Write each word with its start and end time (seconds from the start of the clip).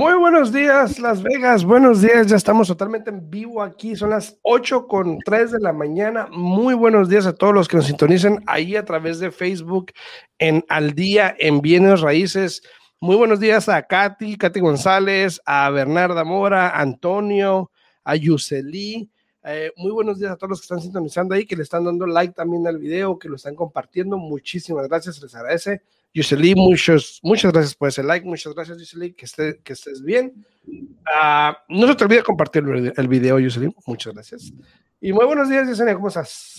Muy 0.00 0.14
buenos 0.14 0.50
días, 0.50 0.98
Las 0.98 1.22
Vegas. 1.22 1.62
Buenos 1.62 2.00
días, 2.00 2.26
ya 2.26 2.36
estamos 2.36 2.68
totalmente 2.68 3.10
en 3.10 3.28
vivo 3.28 3.60
aquí. 3.60 3.94
Son 3.94 4.08
las 4.08 4.38
8 4.40 4.88
con 4.88 5.18
3 5.18 5.52
de 5.52 5.60
la 5.60 5.74
mañana. 5.74 6.26
Muy 6.30 6.72
buenos 6.72 7.10
días 7.10 7.26
a 7.26 7.34
todos 7.34 7.52
los 7.52 7.68
que 7.68 7.76
nos 7.76 7.84
sintonicen 7.84 8.42
ahí 8.46 8.76
a 8.76 8.84
través 8.86 9.20
de 9.20 9.30
Facebook 9.30 9.92
en 10.38 10.64
Al 10.70 10.94
Día 10.94 11.36
en 11.38 11.60
Bienes 11.60 12.00
Raíces. 12.00 12.62
Muy 12.98 13.14
buenos 13.14 13.40
días 13.40 13.68
a 13.68 13.82
Katy, 13.82 14.38
Katy 14.38 14.60
González, 14.60 15.38
a 15.44 15.68
Bernarda 15.68 16.24
Mora, 16.24 16.70
Antonio, 16.80 17.70
a 18.02 18.16
Yuseli. 18.16 19.10
Eh, 19.44 19.70
muy 19.76 19.92
buenos 19.92 20.18
días 20.18 20.32
a 20.32 20.36
todos 20.36 20.48
los 20.48 20.60
que 20.60 20.64
están 20.64 20.80
sintonizando 20.80 21.34
ahí, 21.34 21.44
que 21.44 21.56
le 21.56 21.62
están 21.62 21.84
dando 21.84 22.06
like 22.06 22.32
también 22.32 22.66
al 22.66 22.78
video, 22.78 23.18
que 23.18 23.28
lo 23.28 23.36
están 23.36 23.54
compartiendo. 23.54 24.16
Muchísimas 24.16 24.88
gracias, 24.88 25.20
les 25.20 25.34
agradece. 25.34 25.82
Yuseli, 26.12 26.54
muchos, 26.54 27.20
muchas 27.22 27.52
gracias 27.52 27.74
por 27.74 27.88
ese 27.88 28.02
like. 28.02 28.26
Muchas 28.26 28.54
gracias, 28.54 28.78
Yuseli, 28.78 29.12
que, 29.12 29.24
esté, 29.24 29.60
que 29.62 29.72
estés 29.72 30.02
bien. 30.02 30.44
Uh, 30.66 31.52
no 31.68 31.86
se 31.86 31.94
te 31.94 32.04
olvide 32.04 32.22
compartir 32.22 32.64
el 32.96 33.08
video, 33.08 33.38
Yuseli. 33.38 33.74
Muchas 33.86 34.14
gracias. 34.14 34.52
Y 35.00 35.12
muy 35.12 35.24
buenos 35.24 35.48
días, 35.48 35.66
Yesenia, 35.66 35.94
¿cómo 35.94 36.08
estás? 36.08 36.56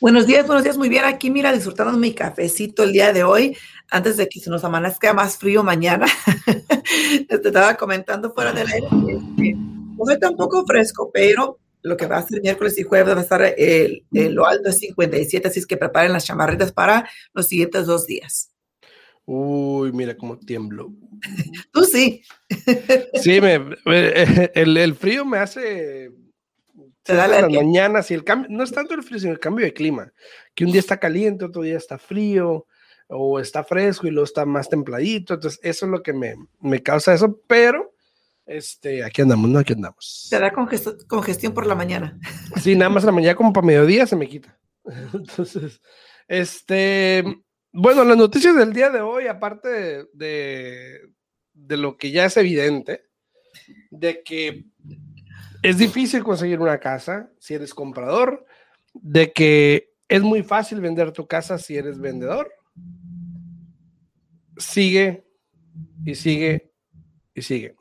Buenos 0.00 0.26
días, 0.26 0.46
buenos 0.46 0.62
días, 0.62 0.78
muy 0.78 0.88
bien. 0.88 1.04
Aquí, 1.04 1.30
mira, 1.30 1.52
disfrutando 1.52 1.98
mi 1.98 2.14
cafecito 2.14 2.84
el 2.84 2.92
día 2.92 3.12
de 3.12 3.24
hoy, 3.24 3.56
antes 3.90 4.16
de 4.16 4.28
que 4.28 4.38
se 4.38 4.50
nos 4.50 4.62
amanezca 4.62 5.12
más 5.12 5.36
frío 5.36 5.64
mañana. 5.64 6.06
Te 7.28 7.34
estaba 7.34 7.74
comentando 7.74 8.32
fuera 8.32 8.52
del 8.52 8.68
aire 8.68 8.86
no 10.02 10.06
soy 10.06 10.18
tampoco 10.18 10.64
fresco, 10.66 11.10
pero 11.12 11.58
lo 11.82 11.96
que 11.96 12.06
va 12.06 12.18
a 12.18 12.26
ser 12.26 12.40
miércoles 12.40 12.78
y 12.78 12.82
jueves 12.82 13.14
va 13.14 13.20
a 13.20 13.22
estar 13.22 13.42
el, 13.56 14.04
el, 14.12 14.34
lo 14.34 14.46
alto 14.46 14.68
es 14.68 14.78
57, 14.78 15.48
así 15.48 15.60
es 15.60 15.66
que 15.66 15.76
preparen 15.76 16.12
las 16.12 16.24
chamarritas 16.24 16.72
para 16.72 17.08
los 17.34 17.46
siguientes 17.46 17.86
dos 17.86 18.06
días. 18.06 18.51
Uy, 19.34 19.92
mira 19.92 20.14
cómo 20.14 20.38
tiemblo. 20.38 20.92
Tú 21.72 21.84
sí. 21.84 22.22
Sí, 23.14 23.40
me, 23.40 23.54
el, 24.54 24.76
el 24.76 24.94
frío 24.94 25.24
me 25.24 25.38
hace 25.38 26.12
se 27.02 27.14
da 27.14 27.26
las 27.26 27.50
mañanas 27.50 28.10
y 28.10 28.14
el 28.14 28.24
cambio, 28.24 28.48
no 28.50 28.62
es 28.62 28.72
tanto 28.72 28.92
el 28.92 29.02
frío, 29.02 29.18
sino 29.18 29.32
el 29.32 29.40
cambio 29.40 29.64
de 29.64 29.72
clima, 29.72 30.12
que 30.54 30.66
un 30.66 30.70
día 30.70 30.80
está 30.80 30.98
caliente, 30.98 31.46
otro 31.46 31.62
día 31.62 31.78
está 31.78 31.96
frío, 31.96 32.66
o 33.08 33.40
está 33.40 33.64
fresco 33.64 34.06
y 34.06 34.10
luego 34.10 34.24
está 34.24 34.44
más 34.44 34.68
templadito, 34.68 35.34
entonces 35.34 35.58
eso 35.62 35.86
es 35.86 35.92
lo 35.92 36.02
que 36.02 36.12
me, 36.12 36.34
me 36.60 36.82
causa 36.82 37.14
eso, 37.14 37.40
pero 37.46 37.94
este, 38.44 39.02
aquí 39.02 39.22
andamos, 39.22 39.48
¿no? 39.48 39.58
Aquí 39.58 39.72
andamos. 39.72 40.26
Se 40.28 40.38
da 40.38 40.52
congestión, 40.52 40.98
congestión 41.08 41.54
por 41.54 41.66
la 41.66 41.74
mañana. 41.74 42.18
Sí, 42.60 42.76
nada 42.76 42.90
más 42.90 43.04
la 43.04 43.12
mañana 43.12 43.34
como 43.34 43.52
para 43.52 43.66
mediodía 43.66 44.06
se 44.06 44.16
me 44.16 44.28
quita. 44.28 44.58
Entonces, 45.14 45.80
este, 46.28 47.24
bueno, 47.72 48.04
las 48.04 48.16
noticias 48.16 48.54
del 48.54 48.72
día 48.72 48.90
de 48.90 49.00
hoy, 49.00 49.26
aparte 49.26 49.68
de, 50.12 51.00
de, 51.54 51.76
lo 51.76 51.96
que 51.96 52.10
ya 52.10 52.26
es 52.26 52.36
evidente, 52.36 53.06
de 53.90 54.22
que 54.22 54.66
es 55.62 55.78
difícil 55.78 56.22
conseguir 56.22 56.60
una 56.60 56.78
casa 56.78 57.30
si 57.38 57.54
eres 57.54 57.72
comprador, 57.72 58.44
de 58.94 59.32
que 59.32 59.94
es 60.08 60.22
muy 60.22 60.42
fácil 60.42 60.80
vender 60.80 61.12
tu 61.12 61.26
casa 61.26 61.56
si 61.56 61.76
eres 61.76 61.98
vendedor. 61.98 62.52
Sigue 64.58 65.24
y 66.04 66.14
sigue 66.14 66.70
y 67.34 67.40
sigue. 67.40 67.74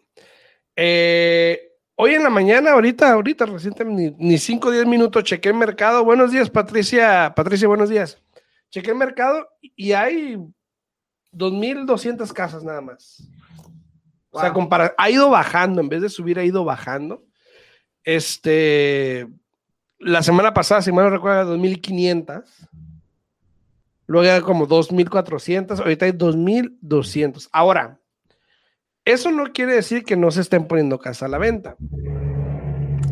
Eh, 0.75 1.73
hoy 1.95 2.13
en 2.13 2.23
la 2.23 2.29
mañana, 2.29 2.71
ahorita, 2.71 3.11
ahorita, 3.11 3.45
recientemente, 3.45 4.15
ni 4.17 4.37
5 4.37 4.69
o 4.69 4.71
10 4.71 4.85
minutos, 4.85 5.25
chequé 5.25 5.49
el 5.49 5.55
mercado. 5.55 6.05
Buenos 6.05 6.31
días, 6.31 6.49
Patricia. 6.49 7.33
Patricia, 7.35 7.67
buenos 7.67 7.89
días. 7.89 8.21
Chequé 8.71 8.91
el 8.91 8.97
mercado 8.97 9.47
y 9.61 9.91
hay 9.91 10.37
2.200 11.33 12.31
casas 12.33 12.63
nada 12.63 12.81
más. 12.81 13.21
Wow. 14.31 14.39
O 14.39 14.39
sea, 14.39 14.53
compara 14.53 14.95
ha 14.97 15.09
ido 15.09 15.29
bajando, 15.29 15.81
en 15.81 15.89
vez 15.89 16.01
de 16.01 16.09
subir, 16.09 16.39
ha 16.39 16.43
ido 16.43 16.63
bajando. 16.63 17.23
Este, 18.03 19.27
la 19.99 20.23
semana 20.23 20.53
pasada, 20.53 20.81
si 20.81 20.91
mal 20.91 21.05
no 21.05 21.11
recuerdo, 21.11 21.57
2.500. 21.57 22.43
Luego 24.07 24.25
era 24.25 24.41
como 24.41 24.67
2.400. 24.67 25.79
Ahorita 25.79 26.05
hay 26.05 26.11
2.200. 26.11 27.49
Ahora, 27.51 27.99
eso 29.05 29.31
no 29.31 29.51
quiere 29.51 29.73
decir 29.73 30.03
que 30.03 30.15
no 30.15 30.31
se 30.31 30.41
estén 30.41 30.67
poniendo 30.67 30.99
casas 30.99 31.23
a 31.23 31.27
la 31.27 31.37
venta. 31.37 31.75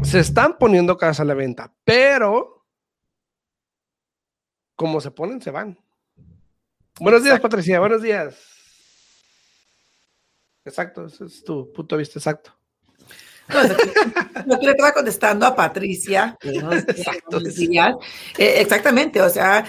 Se 0.04 0.20
están 0.20 0.58
poniendo 0.58 0.98
casas 0.98 1.22
a 1.22 1.26
la 1.26 1.34
venta, 1.34 1.74
pero 1.84 2.59
como 4.80 5.02
se 5.02 5.12
ponen, 5.12 5.42
se 5.42 5.52
van. 5.52 5.78
Buenos 7.02 7.22
días. 7.22 7.38
Patricia. 7.42 7.82
Buenos 7.82 8.02
días. 8.02 8.38
Exacto, 10.64 11.06
ese 11.06 11.26
es 11.26 11.44
tu 11.44 11.70
punto 11.74 11.98
de 11.98 12.00
vista 12.00 12.18
exacto. 12.18 12.56
No, 14.46 14.58
que 14.58 14.66
le 14.68 14.72
estaba 14.72 14.94
contestando 14.94 15.46
a 15.46 15.54
Patricia, 15.54 16.38
Exacto. 16.44 17.40
eh, 17.40 18.62
exactamente, 18.62 19.22
o 19.22 19.30
sea, 19.30 19.66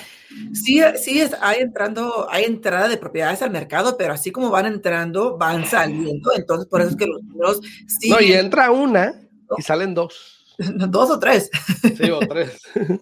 sí, 0.52 0.80
sí 1.02 1.20
es, 1.20 1.34
hay 1.40 1.60
entrando, 1.62 2.28
hay 2.30 2.44
entrada 2.44 2.86
de 2.88 2.98
propiedades 2.98 3.42
al 3.42 3.50
mercado, 3.50 3.96
pero 3.96 4.12
así 4.12 4.30
como 4.30 4.50
van 4.50 4.66
entrando, 4.66 5.36
van 5.36 5.66
saliendo, 5.66 6.30
entonces 6.36 6.68
por 6.68 6.82
eso 6.82 6.90
es 6.90 6.96
que 6.96 7.06
los 7.06 7.22
números 7.22 7.60
sí. 7.88 8.10
No, 8.10 8.20
y 8.20 8.32
entra 8.34 8.70
una 8.70 9.14
y 9.58 9.62
salen 9.62 9.94
dos. 9.94 10.39
Dos 10.88 11.10
o 11.10 11.18
tres. 11.18 11.50
Sí, 11.96 12.10
o 12.10 12.20
tres. 12.20 12.60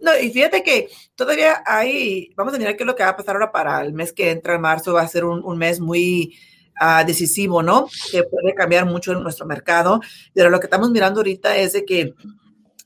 No, 0.00 0.16
y 0.16 0.30
fíjate 0.30 0.62
que 0.62 0.88
todavía 1.16 1.64
hay, 1.66 2.32
vamos 2.36 2.54
a 2.54 2.58
mirar 2.58 2.76
qué 2.76 2.84
es 2.84 2.86
lo 2.86 2.94
que 2.94 3.02
va 3.02 3.08
a 3.08 3.16
pasar 3.16 3.34
ahora 3.34 3.50
para 3.50 3.82
el 3.82 3.92
mes 3.92 4.12
que 4.12 4.30
entra 4.30 4.54
en 4.54 4.60
marzo, 4.60 4.92
va 4.92 5.02
a 5.02 5.08
ser 5.08 5.24
un, 5.24 5.42
un 5.44 5.58
mes 5.58 5.80
muy 5.80 6.38
uh, 6.80 7.04
decisivo, 7.04 7.64
¿no? 7.64 7.88
Que 8.12 8.22
puede 8.22 8.54
cambiar 8.54 8.86
mucho 8.86 9.10
en 9.10 9.24
nuestro 9.24 9.44
mercado, 9.44 10.00
pero 10.32 10.50
lo 10.50 10.60
que 10.60 10.66
estamos 10.66 10.92
mirando 10.92 11.18
ahorita 11.18 11.56
es 11.56 11.72
de 11.72 11.84
que 11.84 12.14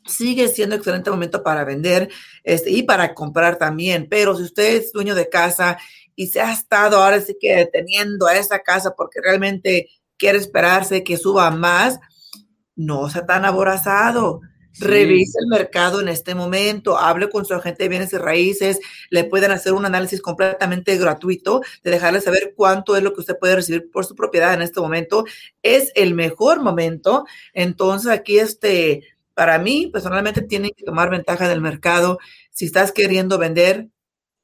sigue 0.06 0.48
siendo 0.48 0.74
excelente 0.74 1.10
momento 1.10 1.42
para 1.42 1.64
vender 1.64 2.08
este, 2.42 2.70
y 2.70 2.82
para 2.82 3.14
comprar 3.14 3.56
también, 3.56 4.08
pero 4.08 4.34
si 4.34 4.44
usted 4.44 4.76
es 4.76 4.92
dueño 4.92 5.14
de 5.14 5.28
casa 5.28 5.78
y 6.16 6.28
se 6.28 6.40
ha 6.40 6.52
estado 6.52 6.96
ahora 6.96 7.20
sí 7.20 7.36
que 7.38 7.68
teniendo 7.72 8.26
a 8.26 8.36
esa 8.36 8.60
casa 8.60 8.94
porque 8.96 9.20
realmente 9.20 9.90
quiere 10.16 10.38
esperarse 10.38 11.04
que 11.04 11.16
suba 11.16 11.50
más, 11.50 11.98
no 12.76 13.08
sea 13.08 13.26
tan 13.26 13.44
aborazado. 13.44 14.40
Sí. 14.72 14.84
Revise 14.84 15.38
el 15.38 15.48
mercado 15.48 16.00
en 16.00 16.08
este 16.08 16.34
momento, 16.34 16.96
hable 16.96 17.28
con 17.28 17.44
su 17.44 17.52
agente 17.52 17.82
de 17.82 17.88
bienes 17.90 18.12
y 18.14 18.16
raíces, 18.16 18.80
le 19.10 19.24
pueden 19.24 19.50
hacer 19.50 19.74
un 19.74 19.84
análisis 19.84 20.22
completamente 20.22 20.96
gratuito 20.96 21.60
de 21.82 21.90
dejarle 21.90 22.22
saber 22.22 22.54
cuánto 22.56 22.96
es 22.96 23.02
lo 23.02 23.12
que 23.12 23.20
usted 23.20 23.38
puede 23.38 23.56
recibir 23.56 23.90
por 23.90 24.06
su 24.06 24.14
propiedad 24.14 24.54
en 24.54 24.62
este 24.62 24.80
momento. 24.80 25.24
Es 25.62 25.92
el 25.94 26.14
mejor 26.14 26.62
momento. 26.62 27.26
Entonces 27.52 28.10
aquí, 28.10 28.38
este, 28.38 29.02
para 29.34 29.58
mí, 29.58 29.90
personalmente, 29.92 30.40
tienen 30.40 30.70
que 30.74 30.84
tomar 30.84 31.10
ventaja 31.10 31.48
del 31.48 31.60
mercado. 31.60 32.18
Si 32.50 32.64
estás 32.64 32.92
queriendo 32.92 33.36
vender, 33.36 33.88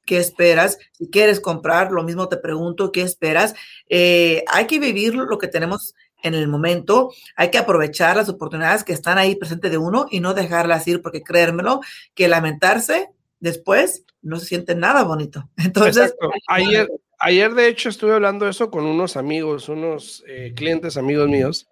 ¿qué 0.05 0.17
esperas? 0.17 0.77
Si 0.91 1.09
quieres 1.09 1.39
comprar, 1.39 1.91
lo 1.91 2.03
mismo 2.03 2.29
te 2.29 2.37
pregunto, 2.37 2.91
¿qué 2.91 3.01
esperas? 3.01 3.53
Eh, 3.89 4.43
hay 4.47 4.67
que 4.67 4.79
vivir 4.79 5.15
lo 5.15 5.37
que 5.37 5.47
tenemos 5.47 5.95
en 6.23 6.33
el 6.33 6.47
momento. 6.47 7.11
Hay 7.35 7.51
que 7.51 7.57
aprovechar 7.57 8.15
las 8.15 8.29
oportunidades 8.29 8.83
que 8.83 8.93
están 8.93 9.17
ahí 9.17 9.35
presentes 9.35 9.71
de 9.71 9.77
uno 9.77 10.07
y 10.09 10.19
no 10.19 10.33
dejarlas 10.33 10.87
ir, 10.87 11.01
porque 11.01 11.23
créermelo, 11.23 11.81
que 12.13 12.27
lamentarse 12.27 13.09
después 13.39 14.03
no 14.21 14.37
se 14.37 14.45
siente 14.45 14.75
nada 14.75 15.03
bonito. 15.03 15.49
Entonces, 15.57 16.15
ayer, 16.47 16.89
ayer 17.19 17.53
de 17.53 17.67
hecho 17.67 17.89
estuve 17.89 18.13
hablando 18.13 18.47
eso 18.47 18.69
con 18.69 18.85
unos 18.85 19.17
amigos, 19.17 19.69
unos 19.69 20.23
eh, 20.27 20.53
clientes 20.55 20.97
amigos 20.97 21.27
míos, 21.27 21.67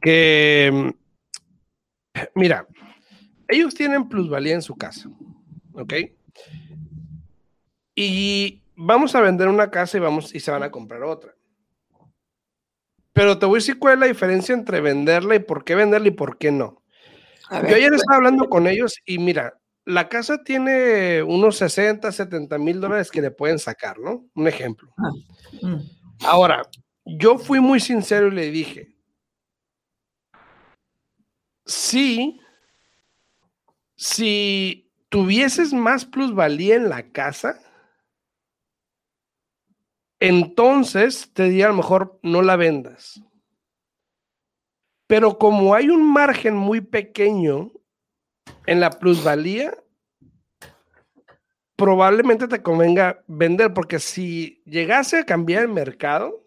que, 0.00 0.92
mira, 2.34 2.66
ellos 3.48 3.74
tienen 3.74 4.08
plusvalía 4.08 4.54
en 4.54 4.62
su 4.62 4.76
casa, 4.76 5.08
¿ok? 5.72 5.94
Y 7.94 8.62
vamos 8.74 9.14
a 9.14 9.20
vender 9.20 9.48
una 9.48 9.70
casa 9.70 9.96
y 9.96 10.00
vamos 10.00 10.34
y 10.34 10.40
se 10.40 10.50
van 10.50 10.62
a 10.62 10.70
comprar 10.70 11.02
otra. 11.04 11.34
Pero 13.14 13.38
te 13.38 13.46
voy 13.46 13.56
a 13.56 13.60
decir 13.60 13.78
cuál 13.78 13.94
es 13.94 14.00
la 14.00 14.06
diferencia 14.06 14.54
entre 14.54 14.80
venderla 14.80 15.36
y 15.36 15.38
por 15.38 15.64
qué 15.64 15.74
venderla 15.74 16.08
y 16.08 16.10
por 16.10 16.36
qué 16.36 16.50
no. 16.50 16.82
Ver, 17.50 17.68
Yo 17.68 17.76
ayer 17.76 17.94
estaba 17.94 18.16
hablando 18.16 18.48
con 18.48 18.66
ellos 18.66 18.96
y 19.06 19.18
mira, 19.18 19.58
la 19.84 20.08
casa 20.08 20.42
tiene 20.42 21.22
unos 21.22 21.56
60, 21.56 22.10
70 22.10 22.58
mil 22.58 22.80
dólares 22.80 23.10
que 23.10 23.22
le 23.22 23.30
pueden 23.30 23.58
sacar, 23.58 23.98
¿no? 24.00 24.26
Un 24.34 24.48
ejemplo. 24.48 24.92
Ah, 24.98 25.10
mm. 25.62 25.76
Ahora, 26.24 26.62
yo 27.04 27.38
fui 27.38 27.60
muy 27.60 27.78
sincero 27.78 28.28
y 28.28 28.32
le 28.32 28.50
dije, 28.50 28.96
sí, 31.64 32.40
si 33.94 34.90
tuvieses 35.08 35.72
más 35.72 36.04
plusvalía 36.04 36.74
en 36.74 36.88
la 36.88 37.10
casa, 37.10 37.60
entonces 40.28 41.30
te 41.32 41.44
diría 41.44 41.66
a 41.66 41.68
lo 41.68 41.76
mejor 41.76 42.18
no 42.22 42.42
la 42.42 42.56
vendas. 42.56 43.22
Pero 45.06 45.38
como 45.38 45.74
hay 45.74 45.90
un 45.90 46.12
margen 46.12 46.56
muy 46.56 46.80
pequeño 46.80 47.70
en 48.66 48.80
la 48.80 48.90
plusvalía, 48.90 49.76
probablemente 51.76 52.48
te 52.48 52.62
convenga 52.62 53.22
vender, 53.26 53.74
porque 53.74 53.98
si 53.98 54.62
llegase 54.64 55.18
a 55.18 55.26
cambiar 55.26 55.62
el 55.62 55.68
mercado, 55.68 56.42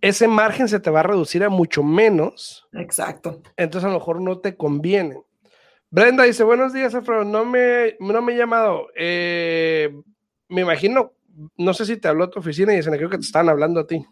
ese 0.00 0.28
margen 0.28 0.68
se 0.68 0.80
te 0.80 0.90
va 0.90 1.00
a 1.00 1.04
reducir 1.04 1.42
a 1.44 1.48
mucho 1.48 1.82
menos. 1.82 2.68
Exacto. 2.72 3.42
Entonces 3.56 3.88
a 3.88 3.92
lo 3.92 3.98
mejor 3.98 4.20
no 4.20 4.38
te 4.38 4.56
conviene. 4.56 5.22
Brenda 5.90 6.24
dice, 6.24 6.44
buenos 6.44 6.74
días, 6.74 6.94
Alfredo, 6.94 7.24
no 7.24 7.44
me, 7.46 7.96
no 8.00 8.20
me 8.20 8.34
he 8.34 8.36
llamado. 8.36 8.88
Eh, 8.94 9.94
me 10.48 10.60
imagino, 10.60 11.15
no 11.56 11.74
sé 11.74 11.86
si 11.86 11.96
te 11.96 12.08
habló 12.08 12.30
tu 12.30 12.40
oficina 12.40 12.74
y 12.74 12.80
creo 12.80 13.10
que 13.10 13.18
te 13.18 13.24
están 13.24 13.48
hablando 13.48 13.80
a 13.80 13.86
ti. 13.86 14.04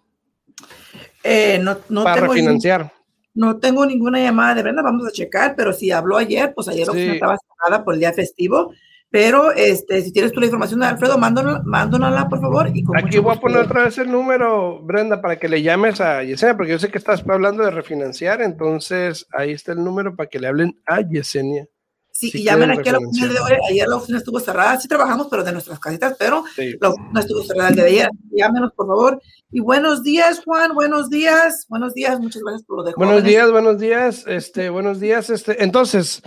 Eh, 1.22 1.58
no, 1.60 1.78
no 1.88 2.04
para 2.04 2.22
refinanciar. 2.22 2.92
No 3.34 3.58
tengo 3.58 3.84
ninguna 3.84 4.20
llamada 4.20 4.54
de 4.54 4.62
Brenda, 4.62 4.82
vamos 4.82 5.06
a 5.06 5.10
checar, 5.10 5.54
pero 5.56 5.72
si 5.72 5.90
habló 5.90 6.16
ayer, 6.16 6.52
pues 6.54 6.68
ayer 6.68 6.88
oficina 6.88 7.14
estaba 7.14 7.36
cerrada 7.36 7.84
por 7.84 7.94
el 7.94 8.00
día 8.00 8.12
festivo. 8.12 8.72
Pero 9.10 9.52
este, 9.52 10.02
si 10.02 10.12
tienes 10.12 10.32
tú 10.32 10.40
la 10.40 10.46
información 10.46 10.80
de 10.80 10.86
Alfredo, 10.86 11.18
mándala, 11.18 12.28
por 12.28 12.40
favor. 12.40 12.68
Y 12.74 12.84
Aquí 12.96 13.18
voy 13.18 13.36
a 13.36 13.40
poner 13.40 13.58
otra 13.58 13.84
vez 13.84 13.96
el 13.98 14.10
número, 14.10 14.80
Brenda, 14.82 15.20
para 15.20 15.36
que 15.36 15.48
le 15.48 15.62
llames 15.62 16.00
a 16.00 16.24
Yesenia, 16.24 16.56
porque 16.56 16.72
yo 16.72 16.80
sé 16.80 16.90
que 16.90 16.98
estás 16.98 17.24
hablando 17.28 17.64
de 17.64 17.70
refinanciar, 17.70 18.42
entonces 18.42 19.26
ahí 19.32 19.52
está 19.52 19.70
el 19.70 19.84
número 19.84 20.16
para 20.16 20.28
que 20.28 20.40
le 20.40 20.48
hablen 20.48 20.80
a 20.84 21.00
Yesenia. 21.00 21.68
Sí, 22.16 22.30
y 22.32 22.44
llamen 22.44 22.70
aquí 22.70 22.88
a 22.88 22.92
la 22.92 22.98
oficina 22.98 23.26
de 23.32 23.40
hoy. 23.40 23.52
Ayer 23.68 23.88
la 23.88 23.96
oficina 23.96 24.18
estuvo 24.18 24.38
cerrada. 24.38 24.78
Sí 24.78 24.86
trabajamos, 24.86 25.26
pero 25.28 25.42
de 25.42 25.50
nuestras 25.50 25.80
casitas, 25.80 26.14
pero 26.16 26.44
la 26.80 26.90
oficina 26.90 27.20
estuvo 27.20 27.42
cerrada 27.42 27.70
el 27.70 27.74
día 27.74 27.84
de 27.84 27.90
ayer. 27.90 28.10
Llámenos, 28.30 28.72
por 28.72 28.86
favor. 28.86 29.20
Y 29.50 29.58
buenos 29.58 30.04
días, 30.04 30.40
Juan. 30.44 30.74
Buenos 30.74 31.10
días. 31.10 31.66
Buenos 31.68 31.92
días. 31.92 32.20
Muchas 32.20 32.40
gracias 32.42 32.62
por 32.62 32.76
lo 32.76 32.84
de 32.84 32.92
Buenos 32.96 33.24
días, 33.24 33.50
buenos 33.50 33.80
días. 33.80 34.24
Este, 34.28 34.70
buenos 34.70 35.00
días. 35.00 35.28
Este, 35.28 35.60
entonces, 35.64 36.22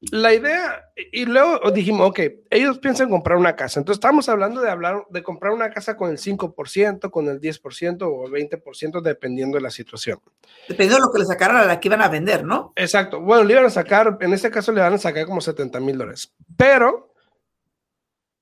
la 0.00 0.32
idea, 0.32 0.92
y 1.12 1.24
luego 1.24 1.70
dijimos, 1.72 2.10
ok, 2.10 2.20
ellos 2.50 2.78
piensan 2.78 3.10
comprar 3.10 3.36
una 3.36 3.56
casa. 3.56 3.80
Entonces 3.80 3.98
estamos 3.98 4.28
hablando 4.28 4.60
de 4.60 4.70
hablar 4.70 5.04
de 5.10 5.22
comprar 5.24 5.52
una 5.52 5.70
casa 5.70 5.96
con 5.96 6.10
el 6.10 6.18
5%, 6.18 7.10
con 7.10 7.26
el 7.26 7.40
10% 7.40 8.02
o 8.02 8.26
el 8.26 8.32
20%, 8.32 9.00
dependiendo 9.00 9.56
de 9.56 9.62
la 9.62 9.70
situación. 9.70 10.20
Dependiendo 10.68 10.96
de 10.96 11.06
lo 11.06 11.12
que 11.12 11.18
le 11.18 11.24
sacaron 11.24 11.56
a 11.56 11.64
la 11.64 11.80
que 11.80 11.88
iban 11.88 12.02
a 12.02 12.08
vender, 12.08 12.44
¿no? 12.44 12.72
Exacto. 12.76 13.20
Bueno, 13.20 13.42
le 13.42 13.54
iban 13.54 13.66
a 13.66 13.70
sacar, 13.70 14.18
en 14.20 14.32
este 14.32 14.50
caso 14.50 14.70
le 14.70 14.80
van 14.80 14.94
a 14.94 14.98
sacar 14.98 15.26
como 15.26 15.40
70 15.40 15.80
mil 15.80 15.98
dólares. 15.98 16.32
Pero 16.56 17.12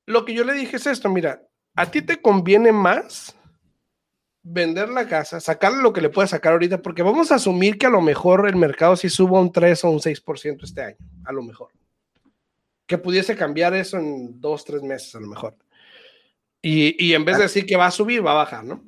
lo 0.05 0.27
que 0.27 0.35
yo 0.35 0.45
le 0.45 0.53
dije 0.53 0.77
es 0.77 0.87
esto, 0.87 1.09
mira, 1.09 1.43
a 1.75 1.91
ti 1.91 2.03
te 2.03 2.21
conviene 2.21 2.71
más 2.71 3.35
vender 4.49 4.89
la 4.91 5.09
casa, 5.09 5.41
sacarle 5.41 5.83
lo 5.83 5.93
que 5.93 6.01
le 6.01 6.09
pueda 6.09 6.29
sacar 6.29 6.53
ahorita, 6.53 6.81
porque 6.81 7.03
vamos 7.03 7.33
a 7.33 7.35
asumir 7.35 7.79
que 7.79 7.87
a 7.87 7.91
lo 7.91 8.01
mejor 8.01 8.49
el 8.49 8.55
mercado 8.55 8.95
sí 8.95 9.09
suba 9.09 9.41
un 9.41 9.51
3 9.51 9.85
o 9.85 9.91
un 9.91 9.99
6% 9.99 10.63
este 10.63 10.83
año, 10.83 10.97
a 11.25 11.33
lo 11.33 11.43
mejor. 11.43 11.71
Que 12.87 12.97
pudiese 12.97 13.35
cambiar 13.35 13.75
eso 13.75 13.99
en 13.99 14.41
dos, 14.41 14.65
tres 14.65 14.83
meses, 14.83 15.17
a 15.17 15.21
lo 15.21 15.27
mejor. 15.27 15.57
Y, 16.63 17.05
y 17.05 17.15
en 17.15 17.25
vez 17.25 17.39
de 17.39 17.45
decir 17.45 17.67
que 17.67 17.77
va 17.77 17.87
a 17.87 17.91
subir, 17.91 18.25
va 18.25 18.33
a 18.33 18.35
bajar, 18.35 18.65
¿no? 18.65 18.85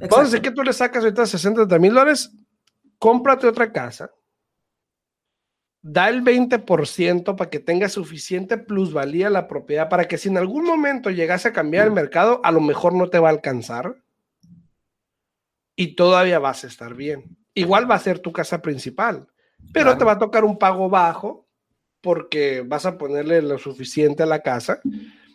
Vamos 0.00 0.18
a 0.18 0.24
decir 0.24 0.42
que 0.42 0.50
tú 0.50 0.62
le 0.62 0.72
sacas 0.72 1.04
ahorita 1.04 1.26
60 1.26 1.78
mil 1.78 1.94
dólares, 1.94 2.32
cómprate 2.98 3.46
otra 3.46 3.72
casa, 3.72 4.10
da 5.80 6.08
el 6.08 6.24
20% 6.24 7.36
para 7.36 7.50
que 7.50 7.60
tenga 7.60 7.88
suficiente 7.88 8.58
plusvalía 8.58 9.30
la 9.30 9.46
propiedad, 9.46 9.88
para 9.88 10.08
que 10.08 10.18
si 10.18 10.28
en 10.28 10.38
algún 10.38 10.64
momento 10.64 11.10
llegase 11.10 11.48
a 11.48 11.52
cambiar 11.52 11.86
el 11.86 11.92
mercado, 11.92 12.40
a 12.42 12.50
lo 12.50 12.60
mejor 12.60 12.94
no 12.94 13.08
te 13.08 13.20
va 13.20 13.28
a 13.28 13.32
alcanzar 13.32 13.96
y 15.78 15.94
todavía 15.94 16.40
vas 16.40 16.64
a 16.64 16.66
estar 16.66 16.94
bien. 16.94 17.38
Igual 17.54 17.88
va 17.88 17.94
a 17.94 18.00
ser 18.00 18.18
tu 18.18 18.32
casa 18.32 18.60
principal, 18.60 19.28
pero 19.72 19.96
te 19.96 20.04
va 20.04 20.12
a 20.12 20.18
tocar 20.18 20.44
un 20.44 20.58
pago 20.58 20.90
bajo 20.90 21.46
porque 22.00 22.64
vas 22.66 22.84
a 22.84 22.98
ponerle 22.98 23.40
lo 23.42 23.58
suficiente 23.58 24.24
a 24.24 24.26
la 24.26 24.40
casa. 24.40 24.80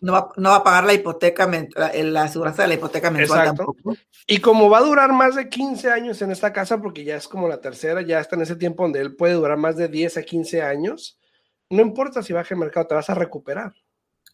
No 0.01 0.11
va, 0.11 0.29
no 0.35 0.49
va 0.49 0.57
a 0.57 0.63
pagar 0.63 0.83
la 0.83 0.93
hipoteca, 0.93 1.49
la, 1.75 1.93
la 1.93 2.23
aseguranza 2.23 2.63
de 2.63 2.67
la 2.67 2.73
hipoteca 2.73 3.09
mensual 3.09 3.55
tampoco. 3.55 3.95
Y 4.27 4.39
como 4.39 4.69
va 4.69 4.79
a 4.79 4.83
durar 4.83 5.13
más 5.13 5.35
de 5.35 5.47
15 5.47 5.89
años 5.89 6.21
en 6.21 6.31
esta 6.31 6.51
casa, 6.51 6.81
porque 6.81 7.05
ya 7.05 7.15
es 7.15 7.29
como 7.29 7.47
la 7.47 7.61
tercera, 7.61 8.01
ya 8.01 8.19
está 8.19 8.35
en 8.35 8.41
ese 8.41 8.57
tiempo 8.57 8.83
donde 8.83 8.99
él 8.99 9.15
puede 9.15 9.35
durar 9.35 9.57
más 9.57 9.77
de 9.77 9.87
10 9.87 10.17
a 10.17 10.23
15 10.23 10.61
años, 10.61 11.21
no 11.69 11.81
importa 11.81 12.21
si 12.21 12.33
baja 12.33 12.53
el 12.53 12.59
mercado, 12.59 12.87
te 12.87 12.95
vas 12.95 13.09
a 13.09 13.15
recuperar. 13.15 13.73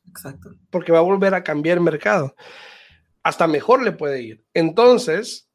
Exacto. 0.07 0.55
Porque 0.71 0.91
va 0.91 0.97
a 0.97 1.03
volver 1.03 1.35
a 1.35 1.43
cambiar 1.43 1.77
el 1.77 1.83
mercado. 1.83 2.35
Hasta 3.21 3.45
mejor 3.45 3.83
le 3.83 3.91
puede 3.91 4.23
ir. 4.23 4.43
Entonces, 4.55 5.48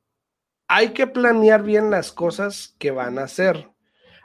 hay 0.69 0.91
que 0.91 1.07
planear 1.07 1.63
bien 1.63 1.91
las 1.91 2.13
cosas 2.13 2.75
que 2.79 2.91
van 2.91 3.19
a 3.19 3.25
hacer. 3.25 3.71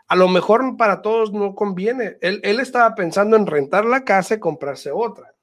A 0.07 0.15
lo 0.15 0.27
mejor 0.27 0.77
para 0.77 1.01
todos 1.01 1.31
no 1.31 1.53
conviene. 1.53 2.17
Él, 2.21 2.41
estaba 2.59 2.95
pensando 2.95 3.37
en 3.37 3.45
rentar 3.45 3.85
la 3.85 4.03
casa 4.03 4.35
y 4.35 4.39
comprarse 4.39 4.91
otra. 4.91 5.35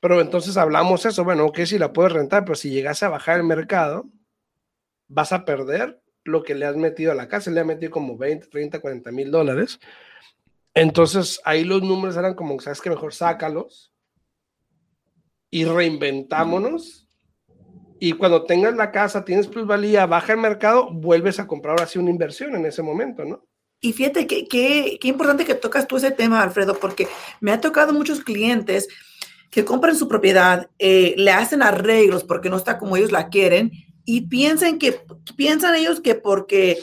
Pero 0.00 0.20
entonces 0.20 0.56
hablamos 0.56 1.06
eso, 1.06 1.24
bueno, 1.24 1.46
ok, 1.46 1.60
si 1.64 1.78
la 1.78 1.92
puedes 1.92 2.12
rentar, 2.12 2.44
pero 2.44 2.54
si 2.54 2.70
llegase 2.70 3.04
a 3.04 3.08
bajar 3.08 3.38
el 3.38 3.44
mercado, 3.44 4.08
vas 5.08 5.32
a 5.32 5.44
perder 5.44 6.00
lo 6.24 6.42
que 6.42 6.54
le 6.54 6.66
has 6.66 6.76
metido 6.76 7.12
a 7.12 7.16
la 7.16 7.28
casa. 7.28 7.50
Le 7.50 7.60
ha 7.60 7.64
metido 7.64 7.90
como 7.90 8.16
20, 8.16 8.46
30, 8.48 8.80
40 8.80 9.10
mil 9.10 9.30
dólares. 9.30 9.80
Entonces 10.74 11.40
ahí 11.44 11.64
los 11.64 11.82
números 11.82 12.16
eran 12.16 12.34
como, 12.34 12.58
sabes 12.60 12.80
que 12.80 12.90
mejor 12.90 13.12
sácalos 13.12 13.92
y 15.50 15.64
reinventámonos 15.64 17.01
y 18.04 18.14
cuando 18.14 18.42
tengas 18.42 18.74
la 18.74 18.90
casa, 18.90 19.24
tienes 19.24 19.46
plusvalía, 19.46 20.06
baja 20.06 20.32
el 20.32 20.40
mercado, 20.40 20.90
vuelves 20.90 21.38
a 21.38 21.46
comprar 21.46 21.78
ahora 21.78 21.86
sí 21.86 22.00
una 22.00 22.10
inversión 22.10 22.56
en 22.56 22.66
ese 22.66 22.82
momento, 22.82 23.24
¿no? 23.24 23.46
Y 23.80 23.92
fíjate 23.92 24.26
qué 24.26 24.48
qué 24.48 25.08
importante 25.08 25.44
que 25.44 25.54
tocas 25.54 25.86
tú 25.86 25.98
ese 25.98 26.10
tema, 26.10 26.42
Alfredo, 26.42 26.80
porque 26.80 27.06
me 27.38 27.52
ha 27.52 27.60
tocado 27.60 27.92
muchos 27.92 28.18
clientes 28.18 28.88
que 29.50 29.64
compran 29.64 29.94
su 29.94 30.08
propiedad, 30.08 30.68
eh, 30.80 31.14
le 31.16 31.30
hacen 31.30 31.62
arreglos 31.62 32.24
porque 32.24 32.50
no 32.50 32.56
está 32.56 32.76
como 32.76 32.96
ellos 32.96 33.12
la 33.12 33.28
quieren 33.28 33.70
y 34.04 34.22
piensan 34.22 34.78
que 34.78 35.00
piensan 35.36 35.74
ellos 35.76 36.00
que 36.00 36.14
porque 36.14 36.78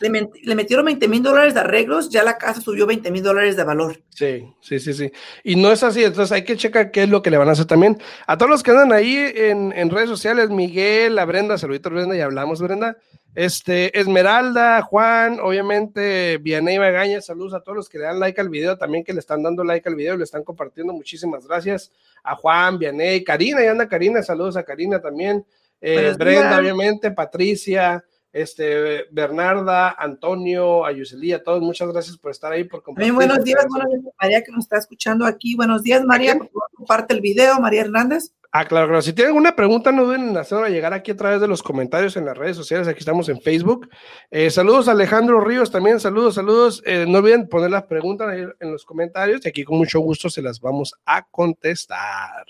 le, 0.00 0.54
metieron 0.54 0.84
20 0.84 1.08
mil 1.08 1.22
dólares 1.22 1.54
de 1.54 1.60
arreglos, 1.60 2.10
ya 2.10 2.22
la 2.22 2.38
casa 2.38 2.60
subió 2.60 2.86
20 2.86 3.10
mil 3.10 3.22
dólares 3.22 3.56
de 3.56 3.64
valor. 3.64 4.02
Sí, 4.10 4.44
sí, 4.60 4.78
sí, 4.78 4.92
sí. 4.94 5.12
Y 5.42 5.56
no 5.56 5.72
es 5.72 5.82
así, 5.82 6.04
entonces 6.04 6.32
hay 6.32 6.44
que 6.44 6.56
checar 6.56 6.90
qué 6.90 7.04
es 7.04 7.08
lo 7.08 7.22
que 7.22 7.30
le 7.30 7.38
van 7.38 7.48
a 7.48 7.52
hacer 7.52 7.66
también. 7.66 7.98
A 8.26 8.38
todos 8.38 8.50
los 8.50 8.62
que 8.62 8.70
andan 8.70 8.92
ahí 8.92 9.16
en, 9.16 9.72
en 9.72 9.90
redes 9.90 10.08
sociales, 10.08 10.50
Miguel, 10.50 11.18
a 11.18 11.24
Brenda, 11.24 11.58
saluditos 11.58 11.92
Brenda, 11.92 12.16
y 12.16 12.20
hablamos 12.20 12.60
Brenda. 12.60 12.96
Este, 13.34 13.96
Esmeralda, 13.98 14.82
Juan, 14.82 15.38
obviamente, 15.40 16.38
Vianey 16.38 16.80
Magaña, 16.80 17.20
saludos 17.20 17.54
a 17.54 17.60
todos 17.60 17.76
los 17.76 17.88
que 17.88 17.98
le 17.98 18.04
dan 18.04 18.18
like 18.18 18.40
al 18.40 18.48
video, 18.48 18.76
también 18.76 19.04
que 19.04 19.12
le 19.12 19.20
están 19.20 19.42
dando 19.42 19.62
like 19.62 19.88
al 19.88 19.94
video 19.94 20.16
le 20.16 20.24
están 20.24 20.42
compartiendo. 20.42 20.92
Muchísimas 20.92 21.46
gracias 21.46 21.92
a 22.24 22.34
Juan, 22.34 22.78
Vianey, 22.78 23.22
Karina, 23.22 23.64
y 23.64 23.68
anda 23.68 23.88
Karina, 23.88 24.22
saludos 24.22 24.56
a 24.56 24.64
Karina 24.64 25.00
también. 25.00 25.44
Eh, 25.80 26.14
Brenda, 26.18 26.58
obviamente, 26.58 27.10
Patricia, 27.10 28.04
este, 28.32 29.06
Bernarda, 29.10 29.90
Antonio, 29.98 30.84
Ayuselía, 30.84 31.42
todos, 31.42 31.60
muchas 31.60 31.88
gracias 31.88 32.16
por 32.16 32.30
estar 32.30 32.52
ahí, 32.52 32.64
por 32.64 32.82
compartir. 32.82 33.12
buenos 33.12 33.42
días, 33.42 33.66
buenos 33.68 33.90
días, 33.90 34.14
María 34.20 34.42
que 34.42 34.52
nos 34.52 34.64
está 34.64 34.78
escuchando 34.78 35.24
aquí. 35.26 35.56
Buenos 35.56 35.82
días, 35.82 36.04
María, 36.04 36.38
comparte 36.74 37.14
el 37.14 37.20
video, 37.20 37.58
María 37.60 37.82
Hernández. 37.82 38.32
Ah, 38.52 38.64
claro, 38.64 38.88
claro. 38.88 39.02
Si 39.02 39.12
tienen 39.12 39.28
alguna 39.28 39.54
pregunta, 39.54 39.92
no 39.92 40.04
duden 40.04 40.30
en 40.30 40.36
hacerla 40.36 40.68
llegar 40.68 40.92
aquí 40.92 41.12
a 41.12 41.16
través 41.16 41.40
de 41.40 41.46
los 41.46 41.62
comentarios 41.62 42.16
en 42.16 42.24
las 42.24 42.36
redes 42.36 42.56
sociales. 42.56 42.88
Aquí 42.88 42.98
estamos 42.98 43.28
en 43.28 43.40
Facebook. 43.40 43.88
Eh, 44.28 44.50
saludos 44.50 44.88
a 44.88 44.92
Alejandro 44.92 45.40
Ríos 45.40 45.70
también. 45.70 46.00
Saludos, 46.00 46.34
saludos. 46.34 46.82
Eh, 46.84 47.04
no 47.06 47.18
olviden 47.18 47.48
poner 47.48 47.70
las 47.70 47.84
preguntas 47.84 48.28
ahí 48.28 48.44
en 48.58 48.72
los 48.72 48.84
comentarios 48.84 49.42
y 49.44 49.48
aquí 49.48 49.62
con 49.62 49.78
mucho 49.78 50.00
gusto 50.00 50.28
se 50.28 50.42
las 50.42 50.60
vamos 50.60 50.94
a 51.06 51.22
contestar. 51.30 52.44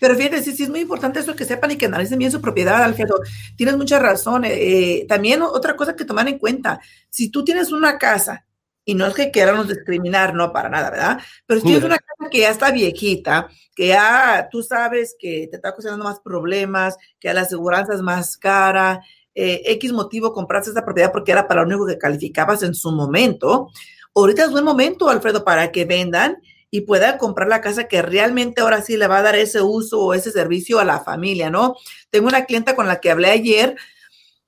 Pero 0.00 0.14
fíjate, 0.14 0.42
sí, 0.42 0.52
sí 0.52 0.64
es 0.64 0.68
muy 0.68 0.80
importante 0.80 1.20
eso 1.20 1.34
que 1.34 1.44
sepan 1.44 1.70
y 1.70 1.76
que 1.76 1.86
analicen 1.86 2.18
bien 2.18 2.30
su 2.30 2.40
propiedad, 2.40 2.82
Alfredo. 2.82 3.20
Tienes 3.56 3.76
mucha 3.76 3.98
razón. 3.98 4.44
Eh, 4.44 4.52
eh, 4.52 5.06
también 5.08 5.42
otra 5.42 5.76
cosa 5.76 5.96
que 5.96 6.04
tomar 6.04 6.28
en 6.28 6.38
cuenta, 6.38 6.80
si 7.08 7.30
tú 7.30 7.44
tienes 7.44 7.72
una 7.72 7.98
casa, 7.98 8.46
y 8.88 8.94
no 8.94 9.04
es 9.06 9.14
que 9.14 9.32
queramos 9.32 9.66
discriminar, 9.66 10.32
no 10.32 10.52
para 10.52 10.68
nada, 10.68 10.90
¿verdad? 10.90 11.18
Pero 11.44 11.60
si 11.60 11.66
tienes 11.66 11.84
una 11.84 11.98
casa 11.98 12.30
que 12.30 12.38
ya 12.38 12.50
está 12.50 12.70
viejita, 12.70 13.48
que 13.74 13.88
ya 13.88 14.48
tú 14.50 14.62
sabes 14.62 15.16
que 15.18 15.48
te 15.50 15.56
está 15.56 15.72
causando 15.72 16.04
más 16.04 16.20
problemas, 16.20 16.96
que 17.18 17.34
la 17.34 17.40
aseguranza 17.40 17.94
es 17.94 18.00
más 18.00 18.36
cara, 18.36 19.02
eh, 19.34 19.62
X 19.66 19.92
motivo 19.92 20.32
compraste 20.32 20.70
esa 20.70 20.84
propiedad 20.84 21.10
porque 21.10 21.32
era 21.32 21.48
para 21.48 21.62
lo 21.62 21.66
único 21.66 21.86
que 21.86 21.98
calificabas 21.98 22.62
en 22.62 22.74
su 22.74 22.92
momento, 22.92 23.70
ahorita 24.14 24.44
es 24.44 24.52
buen 24.52 24.64
momento, 24.64 25.08
Alfredo, 25.08 25.44
para 25.44 25.72
que 25.72 25.84
vendan 25.84 26.38
y 26.70 26.82
pueda 26.82 27.18
comprar 27.18 27.48
la 27.48 27.60
casa 27.60 27.88
que 27.88 28.02
realmente 28.02 28.60
ahora 28.60 28.82
sí 28.82 28.96
le 28.96 29.06
va 29.06 29.18
a 29.18 29.22
dar 29.22 29.36
ese 29.36 29.60
uso 29.60 30.00
o 30.00 30.14
ese 30.14 30.30
servicio 30.30 30.78
a 30.78 30.84
la 30.84 31.00
familia, 31.00 31.50
¿no? 31.50 31.76
Tengo 32.10 32.28
una 32.28 32.44
clienta 32.44 32.74
con 32.74 32.86
la 32.86 33.00
que 33.00 33.10
hablé 33.10 33.30
ayer 33.30 33.76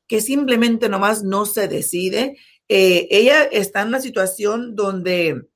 que 0.06 0.20
simplemente 0.20 0.88
nomás 0.88 1.22
no 1.22 1.46
se 1.46 1.68
decide, 1.68 2.38
eh, 2.68 3.08
ella 3.10 3.44
está 3.44 3.82
en 3.82 3.88
una 3.88 4.00
situación 4.00 4.76
donde 4.76 5.46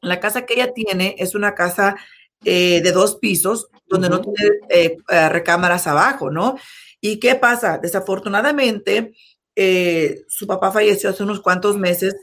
la 0.00 0.18
casa 0.20 0.46
que 0.46 0.54
ella 0.54 0.72
tiene 0.72 1.14
es 1.18 1.34
una 1.34 1.54
casa 1.54 1.96
eh, 2.44 2.80
de 2.82 2.92
dos 2.92 3.16
pisos, 3.16 3.68
donde 3.86 4.08
no 4.08 4.20
tiene 4.20 4.56
eh, 4.68 4.96
recámaras 5.28 5.86
abajo, 5.86 6.30
¿no? 6.30 6.56
¿Y 7.00 7.18
qué 7.18 7.34
pasa? 7.34 7.78
Desafortunadamente, 7.78 9.14
su 10.28 10.46
papá 10.46 10.70
falleció 10.70 11.10
hace 11.10 11.24
unos 11.24 11.40
cuantos 11.40 11.76
meses, 11.76 12.16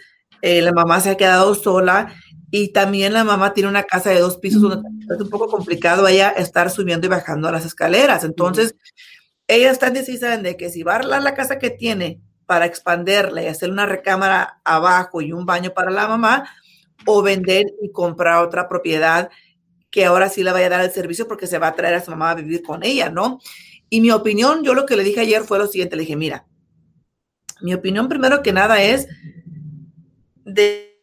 la 0.62 0.72
mamá 0.72 1.00
se 1.00 1.12
ha 1.12 1.18
quedado 1.18 1.56
sola 1.56 2.14
y 2.52 2.72
también 2.72 3.14
la 3.14 3.24
mamá 3.24 3.54
tiene 3.54 3.70
una 3.70 3.84
casa 3.84 4.12
de 4.12 4.20
dos 4.20 4.38
pisos 4.38 4.62
donde 4.62 4.90
es 5.14 5.22
un 5.22 5.30
poco 5.30 5.48
complicado 5.48 6.08
ella 6.08 6.30
estar 6.30 6.70
subiendo 6.70 7.08
y 7.08 7.10
bajando 7.10 7.52
las 7.52 7.66
escaleras. 7.66 8.24
Entonces, 8.24 8.76
ella 9.48 9.72
está 9.72 9.88
indecisa 9.88 10.38
de 10.38 10.58
que 10.58 10.70
si 10.70 10.84
va 10.84 10.94
a 10.94 10.96
arreglar 10.96 11.24
la 11.24 11.34
casa 11.34 11.60
que 11.60 11.70
tiene 11.70 12.22
para 12.46 12.66
expanderla 12.66 13.44
y 13.44 13.48
hacer 13.48 13.72
una 13.72 13.86
recámara 13.86 14.62
abajo 14.64 15.22
y 15.22 15.34
un 15.34 15.46
baño 15.46 15.72
para 15.74 15.90
la 15.92 16.08
mamá, 16.08 16.48
o 17.06 17.22
vender 17.22 17.66
y 17.82 17.92
comprar 17.92 18.44
otra 18.44 18.68
propiedad 18.68 19.30
que 19.92 20.06
ahora 20.06 20.30
sí 20.30 20.44
le 20.44 20.52
vaya 20.52 20.68
a 20.68 20.70
dar 20.70 20.82
el 20.82 20.92
servicio 20.92 21.28
porque 21.28 21.48
se 21.48 21.58
va 21.58 21.68
a 21.68 21.76
traer 21.76 21.96
a 21.96 22.04
su 22.04 22.12
mamá 22.12 22.32
a 22.32 22.36
vivir 22.36 22.62
con 22.64 22.84
ella, 22.84 23.10
¿no? 23.10 23.40
Y 23.90 24.02
mi 24.02 24.12
opinión, 24.12 24.64
yo 24.64 24.74
lo 24.74 24.86
que 24.86 24.96
le 24.96 25.04
dije 25.04 25.22
ayer 25.22 25.44
fue 25.44 25.58
lo 25.58 25.68
siguiente, 25.68 25.96
le 25.96 26.02
dije, 26.02 26.16
mira, 26.16 26.46
mi 27.62 27.74
opinión 27.74 28.10
primero 28.10 28.42
que 28.42 28.52
nada 28.52 28.82
es 28.82 29.08
de 30.46 30.96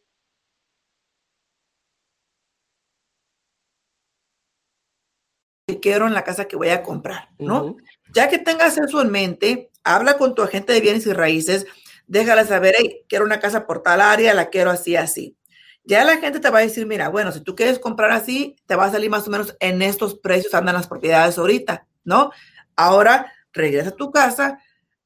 quiero 5.80 6.06
en 6.06 6.14
la 6.14 6.25
casa 6.25 6.46
que 6.46 6.56
voy 6.56 6.68
a 6.68 6.82
comprar, 6.82 7.28
¿no? 7.38 7.76
Ya 8.14 8.28
que 8.28 8.38
tengas 8.38 8.76
eso 8.78 9.00
en 9.00 9.11
mente, 9.11 9.70
habla 9.84 10.18
con 10.18 10.34
tu 10.34 10.42
agente 10.42 10.72
de 10.72 10.80
bienes 10.80 11.06
y 11.06 11.12
raíces, 11.12 11.66
déjala 12.06 12.44
saber, 12.44 12.75
hey, 12.78 13.04
quiero 13.08 13.25
una 13.25 13.40
casa 13.40 13.66
por 13.66 13.82
tal 13.82 14.00
área, 14.00 14.34
la 14.34 14.50
quiero 14.50 14.70
así, 14.70 14.96
así. 14.96 15.37
Ya 15.84 16.04
la 16.04 16.18
gente 16.18 16.40
te 16.40 16.50
va 16.50 16.58
a 16.58 16.62
decir, 16.62 16.87
mira, 16.87 17.08
bueno, 17.08 17.32
si 17.32 17.40
tú 17.40 17.56
quieres 17.56 17.78
comprar 17.78 18.11
así, 18.11 18.56
te 18.66 18.76
va 18.76 18.84
a 18.87 18.90
salir 18.92 19.11
más 19.11 19.26
o 19.26 19.30
menos 19.30 19.56
en 19.61 19.82
estos 19.82 20.16
precios, 20.18 20.54
andan 20.54 20.75
las 20.75 20.87
propiedades 20.88 21.38
ahorita, 21.38 21.87
¿no? 22.04 22.30
Ahora 22.76 23.32
regresa 23.52 23.90
a 23.90 23.96
tu 23.96 24.11
casa, 24.12 24.58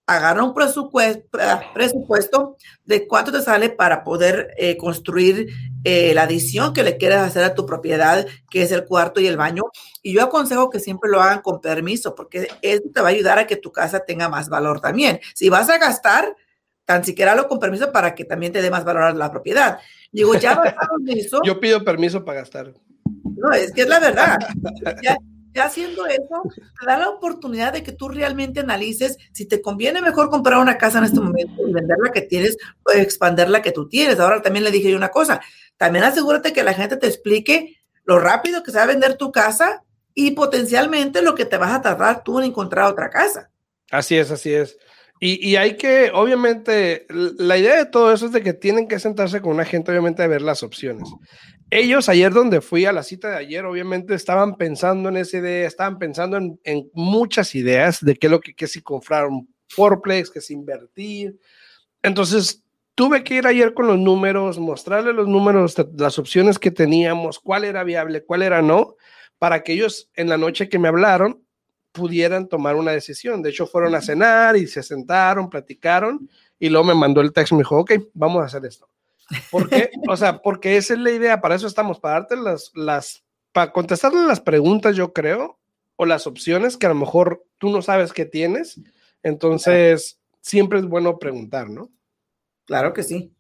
agarra 0.06 0.44
un 0.44 0.54
presupuesto, 0.54 1.38
presupuesto 1.75 2.56
de 2.84 3.08
cuánto 3.08 3.32
te 3.32 3.42
sale 3.42 3.70
para 3.70 4.04
poder 4.04 4.54
eh, 4.56 4.76
construir 4.76 5.48
eh, 5.82 6.14
la 6.14 6.22
adición 6.22 6.72
que 6.72 6.84
le 6.84 6.96
quieres 6.96 7.18
hacer 7.18 7.42
a 7.42 7.54
tu 7.54 7.66
propiedad, 7.66 8.25
que 8.48 8.62
es 8.62 8.70
el 8.70 8.84
cuarto 8.84 9.20
y 9.20 9.26
el 9.26 9.36
baño. 9.36 9.64
Y 10.02 10.14
yo 10.14 10.22
aconsejo 10.22 10.70
que 10.70 10.78
siempre 10.78 11.10
lo 11.10 11.20
hagan 11.20 11.42
con 11.42 11.60
permiso, 11.60 12.14
porque 12.14 12.48
eso 12.62 12.82
te 12.94 13.00
va 13.00 13.08
a 13.08 13.10
ayudar 13.10 13.38
a 13.38 13.46
que 13.46 13.56
tu 13.56 13.72
casa 13.72 14.00
tenga 14.00 14.28
más 14.28 14.48
valor 14.48 14.80
también. 14.80 15.20
Si 15.34 15.48
vas 15.48 15.68
a 15.68 15.78
gastar, 15.78 16.36
tan 16.84 17.04
siquiera 17.04 17.34
lo 17.34 17.48
con 17.48 17.58
permiso 17.58 17.90
para 17.90 18.14
que 18.14 18.25
también 18.25 18.52
te 18.52 18.62
dé 18.62 18.70
más 18.70 18.84
valor 18.84 19.02
a 19.02 19.12
la 19.12 19.30
propiedad. 19.30 19.78
Digo, 20.12 20.34
ya 20.34 20.60
eso. 21.08 21.40
Yo 21.44 21.58
pido 21.58 21.84
permiso 21.84 22.25
para 22.25 22.40
gastar. 22.40 22.72
No, 23.36 23.52
es 23.52 23.72
que 23.72 23.82
es 23.82 23.88
la 23.88 23.98
verdad. 23.98 24.38
Ya, 25.02 25.16
haciendo 25.64 26.06
eso, 26.06 26.42
te 26.80 26.86
da 26.86 26.98
la 26.98 27.08
oportunidad 27.08 27.72
de 27.72 27.82
que 27.82 27.92
tú 27.92 28.08
realmente 28.08 28.60
analices 28.60 29.16
si 29.32 29.46
te 29.46 29.62
conviene 29.62 30.00
mejor 30.00 30.30
comprar 30.30 30.58
una 30.58 30.78
casa 30.78 30.98
en 30.98 31.04
este 31.04 31.20
momento 31.20 31.66
y 31.66 31.72
vender 31.72 31.96
la 32.02 32.12
que 32.12 32.22
tienes 32.22 32.56
o 32.84 32.92
expandir 32.92 33.48
la 33.48 33.62
que 33.62 33.72
tú 33.72 33.88
tienes. 33.88 34.20
Ahora 34.20 34.42
también 34.42 34.64
le 34.64 34.70
dije 34.70 34.90
yo 34.90 34.96
una 34.96 35.10
cosa, 35.10 35.40
también 35.76 36.04
asegúrate 36.04 36.52
que 36.52 36.62
la 36.62 36.75
gente 36.75 36.96
te 36.96 37.06
explique 37.06 37.76
lo 38.04 38.18
rápido 38.18 38.62
que 38.62 38.70
se 38.70 38.78
va 38.78 38.84
a 38.84 38.88
vender 38.88 39.16
tu 39.16 39.32
casa 39.32 39.82
y 40.14 40.32
potencialmente 40.32 41.22
lo 41.22 41.34
que 41.34 41.44
te 41.44 41.56
vas 41.56 41.72
a 41.72 41.82
tardar 41.82 42.22
tú 42.25 42.38
en 42.38 42.46
encontrar 42.46 42.90
otra 42.90 43.10
casa. 43.10 43.50
Así 43.90 44.16
es, 44.16 44.30
así 44.30 44.52
es. 44.52 44.78
Y, 45.18 45.48
y, 45.48 45.56
hay 45.56 45.78
que, 45.78 46.10
obviamente, 46.12 47.06
la 47.08 47.56
idea 47.56 47.76
de 47.76 47.86
todo 47.86 48.12
eso 48.12 48.26
es 48.26 48.32
de 48.32 48.42
que 48.42 48.52
tienen 48.52 48.86
que 48.86 48.98
sentarse 48.98 49.40
con 49.40 49.52
una 49.54 49.64
gente, 49.64 49.90
obviamente, 49.90 50.22
a 50.22 50.26
ver 50.26 50.42
las 50.42 50.62
opciones 50.62 51.08
ellos 51.70 52.08
ayer 52.08 52.32
donde 52.32 52.61
fui 52.61 52.85
a 52.85 52.92
la 52.92 53.02
cita 53.02 53.30
de 53.30 53.37
ayer, 53.37 53.64
obviamente 53.64 54.14
estaban 54.14 54.56
pensando 54.56 55.08
en 55.08 55.16
esa 55.16 55.38
idea, 55.38 55.66
estaban 55.66 55.99
pensando 55.99 56.37
en, 56.37 56.90
muchas 56.94 57.54
ideas 57.54 58.00
de 58.00 58.16
qué 58.16 58.28
es 58.28 58.30
lo 58.30 58.40
que, 58.40 58.54
que 58.54 58.66
si 58.66 58.82
comprar 58.82 59.26
un 59.26 59.49
fourplex, 59.68 60.30
que 60.30 60.38
es 60.38 60.50
invertir. 60.50 61.38
Entonces, 62.02 62.62
tuve 62.94 63.25
que 63.25 63.35
ir 63.35 63.46
ayer 63.46 63.75
con 63.75 63.87
los 63.87 63.99
números, 63.99 64.58
mostrarle 64.58 65.12
los 65.12 65.28
números, 65.28 65.75
las 65.96 66.18
opciones 66.18 66.58
que 66.58 66.70
teníamos, 66.70 67.38
cuál 67.38 67.64
era 67.64 67.85
viable, 67.85 68.25
cuál 68.25 68.42
era 68.42 68.62
no, 68.62 68.96
para 69.38 69.62
que 69.62 69.73
ellos 69.73 70.11
en 70.14 70.28
la 70.28 70.38
noche 70.38 70.68
que 70.68 70.78
me 70.78 70.88
hablaron 70.88 71.42
pudieran 71.92 72.49
tomar 72.49 72.76
una 72.76 72.92
decisión. 72.92 73.42
De 73.42 73.50
hecho, 73.50 73.66
fueron 73.66 73.94
a 73.94 74.00
cenar 74.00 74.56
y 74.56 74.66
se 74.66 74.82
sentaron, 74.82 75.50
platicaron 75.50 76.28
y 76.58 76.68
luego 76.68 76.87
me 76.87 76.94
mandó 76.94 77.20
el 77.20 77.32
texto 77.32 77.54
y 77.54 77.58
me 77.58 77.62
dijo, 77.62 77.78
ok, 77.78 77.92
vamos 78.14 78.42
a 78.42 78.46
hacer 78.46 78.64
esto. 78.64 78.88
¿Por 79.50 79.68
qué? 79.68 79.90
O 80.09 80.16
sea, 80.16 80.38
porque 80.38 80.76
esa 80.76 80.95
es 80.95 81.00
la 81.00 81.11
idea, 81.11 81.40
para 81.40 81.54
eso 81.54 81.66
estamos, 81.66 81.99
para 81.99 82.21
darte 82.21 82.37
las, 82.37 82.71
las, 82.75 83.25
para 83.52 83.73
contestarle 83.73 84.25
las 84.25 84.40
preguntas, 84.40 84.97
yo 84.97 85.12
creo, 85.12 85.59
o 85.97 86.06
las 86.06 86.26
opciones 86.26 86.76
que 86.76 86.87
a 86.87 86.90
lo 86.90 86.95
mejor 86.95 87.45
tú 87.59 87.71
no 87.71 87.83
sabes 87.83 88.12
que 88.12 88.25
tienes. 88.25 88.80
Entonces, 89.23 90.21
siempre 90.40 90.78
es 90.78 90.87
bueno 90.87 91.18
preguntar, 91.18 91.68
¿no? 91.68 91.90
Claro 92.66 92.92
que 92.92 93.02
sí. 93.02 93.33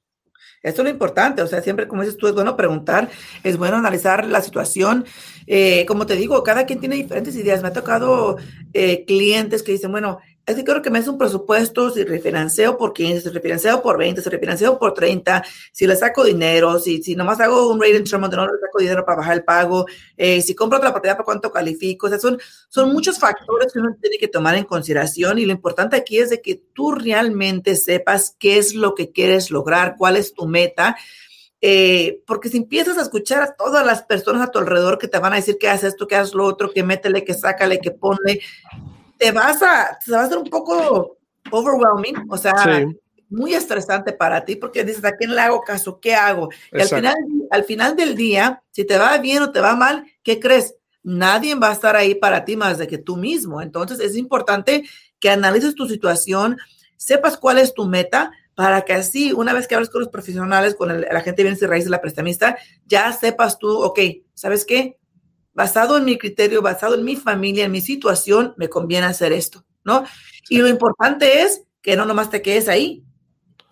Esto 0.62 0.82
es 0.82 0.84
lo 0.86 0.90
importante, 0.90 1.42
o 1.42 1.46
sea, 1.46 1.62
siempre 1.62 1.86
como 1.86 2.02
dices 2.02 2.16
tú, 2.16 2.26
es 2.26 2.34
bueno 2.34 2.56
preguntar, 2.56 3.08
es 3.44 3.56
bueno 3.56 3.76
analizar 3.76 4.26
la 4.26 4.42
situación. 4.42 5.04
Eh, 5.46 5.86
como 5.86 6.06
te 6.06 6.16
digo, 6.16 6.42
cada 6.42 6.66
quien 6.66 6.80
tiene 6.80 6.96
diferentes 6.96 7.36
ideas. 7.36 7.62
Me 7.62 7.68
ha 7.68 7.72
tocado 7.72 8.36
eh, 8.72 9.04
clientes 9.04 9.62
que 9.62 9.72
dicen, 9.72 9.92
bueno, 9.92 10.18
es 10.46 10.54
que 10.54 10.64
creo 10.64 10.80
que 10.80 10.90
me 10.90 11.00
hace 11.00 11.10
un 11.10 11.18
presupuesto, 11.18 11.90
si 11.90 12.04
refinanceo 12.04 12.78
por 12.78 12.92
15, 12.92 13.20
si 13.20 13.28
refinanceo 13.30 13.82
por 13.82 13.98
20, 13.98 14.22
si 14.22 14.30
refinanceo 14.30 14.78
por 14.78 14.94
30, 14.94 15.44
si 15.72 15.88
le 15.88 15.96
saco 15.96 16.22
dinero, 16.22 16.78
si, 16.78 17.02
si 17.02 17.16
nomás 17.16 17.40
hago 17.40 17.68
un 17.68 17.80
rate 17.80 18.04
donde 18.04 18.36
no 18.36 18.46
le 18.46 18.60
saco 18.60 18.78
dinero 18.78 19.04
para 19.04 19.18
bajar 19.18 19.34
el 19.38 19.44
pago, 19.44 19.86
eh, 20.16 20.40
si 20.40 20.54
compro 20.54 20.78
otra 20.78 20.92
propiedad, 20.92 21.16
para 21.16 21.24
cuánto 21.24 21.50
califico. 21.50 22.06
O 22.06 22.10
sea, 22.10 22.20
son, 22.20 22.38
son 22.68 22.92
muchos 22.92 23.18
factores 23.18 23.72
que 23.72 23.80
uno 23.80 23.96
tiene 24.00 24.18
que 24.18 24.28
tomar 24.28 24.54
en 24.54 24.64
consideración 24.64 25.40
y 25.40 25.46
lo 25.46 25.52
importante 25.52 25.96
aquí 25.96 26.18
es 26.18 26.38
que 26.40 26.62
tú 26.72 26.92
realmente 26.92 27.74
sepas 27.74 28.36
qué 28.38 28.58
es 28.58 28.72
lo 28.74 28.94
que 28.94 29.10
quieres 29.10 29.50
lograr, 29.50 29.96
cuál 29.98 30.16
es 30.16 30.32
tu 30.32 30.46
meta. 30.46 30.96
Eh, 31.60 32.22
porque 32.24 32.50
si 32.50 32.58
empiezas 32.58 32.98
a 32.98 33.02
escuchar 33.02 33.42
a 33.42 33.56
todas 33.56 33.84
las 33.84 34.02
personas 34.04 34.46
a 34.46 34.50
tu 34.52 34.60
alrededor 34.60 34.98
que 34.98 35.08
te 35.08 35.18
van 35.18 35.32
a 35.32 35.36
decir 35.36 35.56
que 35.58 35.68
haces 35.68 35.94
esto, 35.94 36.06
que 36.06 36.14
haces 36.14 36.34
lo 36.34 36.44
otro, 36.44 36.70
que 36.70 36.84
métele, 36.84 37.24
que 37.24 37.34
sácale, 37.34 37.80
que 37.80 37.90
ponle, 37.90 38.40
te 39.18 39.32
vas 39.32 39.62
a, 39.62 39.98
te 40.04 40.12
va 40.12 40.22
a 40.22 40.28
ser 40.28 40.38
un 40.38 40.48
poco 40.48 41.18
overwhelming, 41.50 42.26
o 42.28 42.36
sea, 42.36 42.86
muy 43.28 43.54
estresante 43.54 44.12
para 44.12 44.44
ti 44.44 44.56
porque 44.56 44.84
dices, 44.84 45.04
¿a 45.04 45.16
quién 45.16 45.34
le 45.34 45.40
hago 45.40 45.60
caso? 45.62 45.98
¿Qué 46.00 46.14
hago? 46.14 46.48
Y 46.72 46.80
al 46.80 46.88
final, 46.88 47.16
al 47.50 47.64
final 47.64 47.96
del 47.96 48.14
día, 48.14 48.62
si 48.70 48.84
te 48.84 48.98
va 48.98 49.18
bien 49.18 49.42
o 49.42 49.52
te 49.52 49.60
va 49.60 49.74
mal, 49.74 50.04
¿qué 50.22 50.38
crees? 50.38 50.74
Nadie 51.02 51.54
va 51.54 51.70
a 51.70 51.72
estar 51.72 51.96
ahí 51.96 52.14
para 52.14 52.44
ti 52.44 52.56
más 52.56 52.78
de 52.78 52.86
que 52.86 52.98
tú 52.98 53.16
mismo. 53.16 53.62
Entonces 53.62 54.00
es 54.00 54.16
importante 54.16 54.84
que 55.18 55.30
analices 55.30 55.74
tu 55.74 55.86
situación, 55.86 56.58
sepas 56.96 57.36
cuál 57.36 57.58
es 57.58 57.74
tu 57.74 57.86
meta, 57.86 58.32
para 58.56 58.82
que 58.82 58.94
así, 58.94 59.34
una 59.34 59.52
vez 59.52 59.68
que 59.68 59.74
hables 59.74 59.90
con 59.90 60.00
los 60.00 60.08
profesionales, 60.08 60.74
con 60.74 60.90
el, 60.90 61.02
la 61.02 61.20
gente 61.20 61.42
de 61.42 61.42
bienes 61.44 61.62
y 61.62 61.66
raíces, 61.66 61.90
la 61.90 62.00
prestamista, 62.00 62.56
ya 62.86 63.12
sepas 63.12 63.58
tú, 63.58 63.82
ok, 63.82 64.00
¿sabes 64.32 64.64
qué? 64.64 64.98
Basado 65.56 65.96
en 65.96 66.04
mi 66.04 66.18
criterio, 66.18 66.60
basado 66.60 66.94
en 66.94 67.04
mi 67.04 67.16
familia, 67.16 67.64
en 67.64 67.72
mi 67.72 67.80
situación, 67.80 68.52
me 68.58 68.68
conviene 68.68 69.06
hacer 69.06 69.32
esto, 69.32 69.64
¿no? 69.84 70.04
Y 70.50 70.58
lo 70.58 70.68
importante 70.68 71.40
es 71.42 71.62
que 71.80 71.96
no 71.96 72.04
nomás 72.04 72.28
te 72.28 72.42
quedes 72.42 72.68
ahí. 72.68 73.02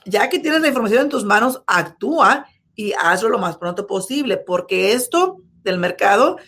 Ya 0.06 0.30
que 0.30 0.38
tienes 0.38 0.62
la 0.62 0.68
información 0.68 1.02
en 1.02 1.08
tus 1.10 1.24
manos, 1.24 1.62
actúa 1.66 2.46
y 2.74 2.94
hazlo 2.94 3.28
lo 3.28 3.38
más 3.38 3.58
pronto 3.58 3.86
posible, 3.86 4.38
porque 4.38 4.92
esto 4.92 5.42
del 5.62 5.78
mercado 5.78 6.38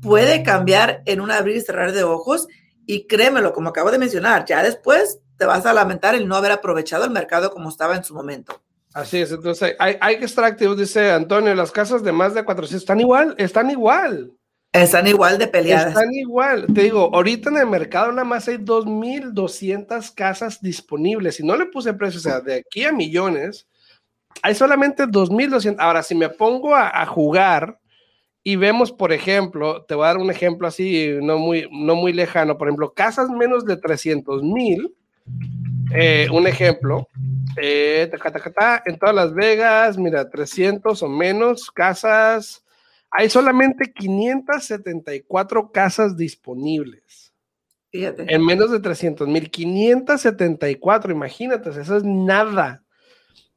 puede 0.00 0.44
cambiar 0.44 1.02
en 1.04 1.20
un 1.20 1.32
abrir 1.32 1.56
y 1.56 1.60
cerrar 1.62 1.90
de 1.90 2.04
ojos 2.04 2.46
y 2.86 3.08
créemelo, 3.08 3.52
como 3.52 3.70
acabo 3.70 3.90
de 3.90 3.98
mencionar, 3.98 4.44
ya 4.44 4.62
después 4.62 5.18
te 5.36 5.46
vas 5.46 5.66
a 5.66 5.72
lamentar 5.72 6.14
el 6.14 6.28
no 6.28 6.36
haber 6.36 6.52
aprovechado 6.52 7.04
el 7.04 7.10
mercado 7.10 7.50
como 7.50 7.70
estaba 7.70 7.96
en 7.96 8.04
su 8.04 8.14
momento. 8.14 8.62
Así 8.94 9.18
es, 9.18 9.32
entonces 9.32 9.74
hay, 9.80 9.96
hay 10.00 10.18
que 10.18 10.24
estar 10.26 10.44
activos, 10.44 10.78
dice 10.78 11.10
Antonio, 11.10 11.54
las 11.56 11.72
casas 11.72 12.04
de 12.04 12.12
más 12.12 12.34
de 12.34 12.44
400 12.44 12.82
están 12.82 13.00
igual, 13.00 13.34
están 13.36 13.68
igual. 13.70 14.32
Están 14.72 15.06
igual 15.06 15.38
de 15.38 15.46
peleadas. 15.46 15.88
Están 15.88 16.12
igual. 16.12 16.66
Te 16.72 16.82
digo, 16.82 17.10
ahorita 17.14 17.48
en 17.50 17.58
el 17.58 17.66
mercado 17.66 18.10
nada 18.12 18.24
más 18.24 18.46
hay 18.48 18.56
2.200 18.56 20.14
casas 20.14 20.60
disponibles. 20.60 21.36
Si 21.36 21.46
no 21.46 21.56
le 21.56 21.66
puse 21.66 21.94
precio, 21.94 22.18
o 22.18 22.22
sea, 22.22 22.40
de 22.40 22.56
aquí 22.56 22.84
a 22.84 22.92
millones, 22.92 23.66
hay 24.42 24.54
solamente 24.54 25.04
2.200. 25.04 25.76
Ahora, 25.78 26.02
si 26.02 26.14
me 26.14 26.28
pongo 26.28 26.74
a, 26.74 27.06
jugar 27.06 27.78
y 28.42 28.56
vemos, 28.56 28.92
por 28.92 29.12
ejemplo, 29.12 29.84
te 29.84 29.94
voy 29.94 30.04
a 30.04 30.08
dar 30.08 30.18
un 30.18 30.30
ejemplo 30.30 30.68
así, 30.68 31.10
no 31.22 31.38
muy, 31.38 31.68
no 31.72 31.94
muy 31.94 32.12
lejano, 32.12 32.58
por 32.58 32.68
ejemplo, 32.68 32.92
casas 32.92 33.30
menos 33.30 33.64
de 33.64 33.76
300 33.76 34.42
mil, 34.42 34.94
eh, 35.94 36.28
un 36.30 36.46
ejemplo, 36.46 37.08
eh, 37.56 38.10
en 38.84 38.98
todas 38.98 39.14
Las 39.14 39.34
Vegas, 39.34 39.96
mira, 39.98 40.28
300 40.28 41.02
o 41.02 41.08
menos 41.08 41.70
casas 41.70 42.65
hay 43.16 43.30
solamente 43.30 43.92
574 43.92 45.72
casas 45.72 46.16
disponibles. 46.16 47.32
Fíjate. 47.90 48.26
En 48.28 48.44
menos 48.44 48.70
de 48.70 48.80
300 48.80 49.26
mil, 49.26 49.50
574, 49.50 51.12
imagínate, 51.12 51.70
eso 51.70 51.96
es 51.96 52.04
nada. 52.04 52.84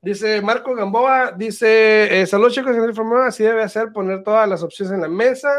Dice 0.02 0.42
Marco 0.42 0.74
Gamboa, 0.74 1.34
dice, 1.34 2.22
eh, 2.22 2.26
saludos 2.26 2.54
chicos, 2.54 2.74
así 3.26 3.44
debe 3.44 3.64
hacer, 3.64 3.92
poner 3.92 4.24
todas 4.24 4.48
las 4.48 4.64
opciones 4.64 4.94
en 4.94 5.02
la 5.02 5.10
mesa, 5.10 5.50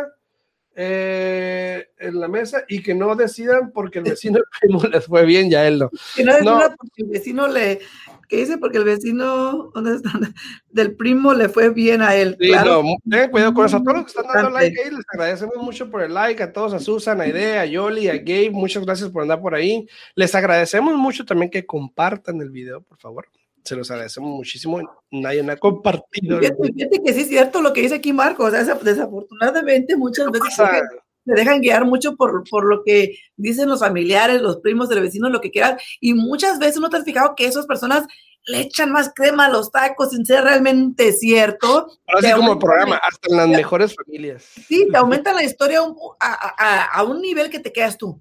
eh, 0.82 1.90
en 1.98 2.18
la 2.18 2.26
mesa 2.26 2.64
y 2.66 2.82
que 2.82 2.94
no 2.94 3.14
decidan 3.14 3.70
porque 3.70 3.98
el 3.98 4.06
vecino 4.06 4.38
primo 4.58 4.80
les 4.90 5.04
fue 5.04 5.26
bien, 5.26 5.50
ya 5.50 5.68
él 5.68 5.78
no. 5.78 5.90
Que 6.16 6.24
no 6.24 6.32
decidan 6.32 6.76
porque 6.78 7.02
el 7.02 7.08
vecino 7.08 7.48
le, 7.48 7.80
¿qué 8.28 8.38
dice? 8.38 8.56
Porque 8.56 8.78
el 8.78 8.84
vecino, 8.84 9.70
¿dónde 9.74 9.96
están? 9.96 10.34
Del 10.70 10.96
primo 10.96 11.34
le 11.34 11.50
fue 11.50 11.68
bien 11.68 12.00
a 12.00 12.14
él. 12.14 12.34
Sí, 12.40 12.48
claro. 12.48 12.82
no, 12.82 12.96
tengan 13.10 13.30
cuidado 13.30 13.52
con 13.52 13.66
eso. 13.66 13.76
A 13.76 13.82
todos 13.82 13.96
los 13.98 14.04
que 14.04 14.20
están 14.20 14.32
dando 14.32 14.50
like 14.50 14.80
ahí, 14.82 14.90
les 14.90 15.04
agradecemos 15.12 15.56
mucho 15.58 15.90
por 15.90 16.00
el 16.00 16.14
like, 16.14 16.42
a 16.42 16.50
todos, 16.50 16.72
a 16.72 16.78
Susan, 16.78 17.20
a 17.20 17.26
Idea, 17.26 17.60
a 17.60 17.66
Yoli, 17.66 18.08
a 18.08 18.16
Gabe, 18.16 18.50
muchas 18.50 18.82
gracias 18.86 19.10
por 19.10 19.20
andar 19.20 19.42
por 19.42 19.54
ahí. 19.54 19.86
Les 20.14 20.34
agradecemos 20.34 20.96
mucho 20.96 21.26
también 21.26 21.50
que 21.50 21.66
compartan 21.66 22.40
el 22.40 22.48
video, 22.48 22.80
por 22.80 22.96
favor 22.96 23.28
se 23.64 23.76
los 23.76 23.90
agradecemos 23.90 24.30
muchísimo. 24.30 24.80
Nadie 25.10 25.42
me 25.42 25.52
ha 25.52 25.56
compartido. 25.56 26.38
Fíjate, 26.38 27.02
que 27.04 27.12
sí 27.12 27.20
es 27.20 27.28
cierto 27.28 27.60
lo 27.60 27.72
que 27.72 27.82
dice 27.82 27.96
aquí 27.96 28.12
Marco. 28.12 28.44
O 28.44 28.50
sea, 28.50 28.62
desafortunadamente 28.62 29.96
muchas 29.96 30.30
veces 30.30 30.54
se 30.54 31.34
dejan 31.34 31.60
guiar 31.60 31.84
mucho 31.84 32.16
por, 32.16 32.42
por 32.48 32.64
lo 32.64 32.82
que 32.84 33.16
dicen 33.36 33.68
los 33.68 33.80
familiares, 33.80 34.40
los 34.40 34.58
primos 34.58 34.88
del 34.88 35.00
vecino, 35.02 35.28
lo 35.28 35.40
que 35.40 35.50
quieran. 35.50 35.78
Y 36.00 36.14
muchas 36.14 36.58
veces 36.58 36.80
no 36.80 36.90
te 36.90 36.96
has 36.96 37.04
fijado 37.04 37.34
que 37.36 37.46
esas 37.46 37.66
personas 37.66 38.06
le 38.46 38.60
echan 38.60 38.90
más 38.90 39.12
crema 39.14 39.46
a 39.46 39.50
los 39.50 39.70
tacos 39.70 40.10
sin 40.10 40.24
ser 40.24 40.44
realmente 40.44 41.12
cierto. 41.12 41.88
Así 42.06 42.32
como 42.32 42.52
el 42.54 42.58
programa, 42.58 42.96
hasta 42.96 43.28
en 43.30 43.36
las 43.36 43.48
mejores 43.48 43.94
familias. 43.94 44.44
Sí, 44.66 44.88
te 44.90 44.96
aumenta 44.96 45.34
la 45.34 45.44
historia 45.44 45.80
a, 45.80 46.54
a, 46.58 46.84
a 46.84 47.02
un 47.04 47.20
nivel 47.20 47.50
que 47.50 47.60
te 47.60 47.72
quedas 47.72 47.98
tú. 47.98 48.20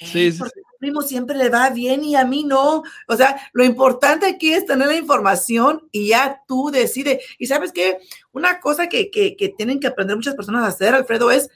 Sí, 0.00 0.30
sí, 0.30 0.42
primo 0.78 1.02
siempre 1.02 1.36
le 1.36 1.48
va 1.48 1.70
bien 1.70 2.04
y 2.04 2.14
a 2.14 2.24
mí 2.24 2.44
no. 2.44 2.84
O 3.08 3.16
sea, 3.16 3.36
lo 3.52 3.64
importante 3.64 4.26
aquí 4.26 4.52
es 4.52 4.64
tener 4.64 4.86
la 4.86 4.96
información 4.96 5.88
y 5.90 6.08
ya 6.08 6.42
tú 6.46 6.70
decides. 6.70 7.24
Y 7.38 7.46
sabes 7.46 7.72
qué? 7.72 7.98
Una 8.32 8.60
cosa 8.60 8.88
que, 8.88 9.10
que, 9.10 9.36
que 9.36 9.48
tienen 9.48 9.80
que 9.80 9.88
aprender 9.88 10.16
muchas 10.16 10.36
personas 10.36 10.64
a 10.64 10.68
hacer, 10.68 10.94
Alfredo, 10.94 11.30
es 11.30 11.50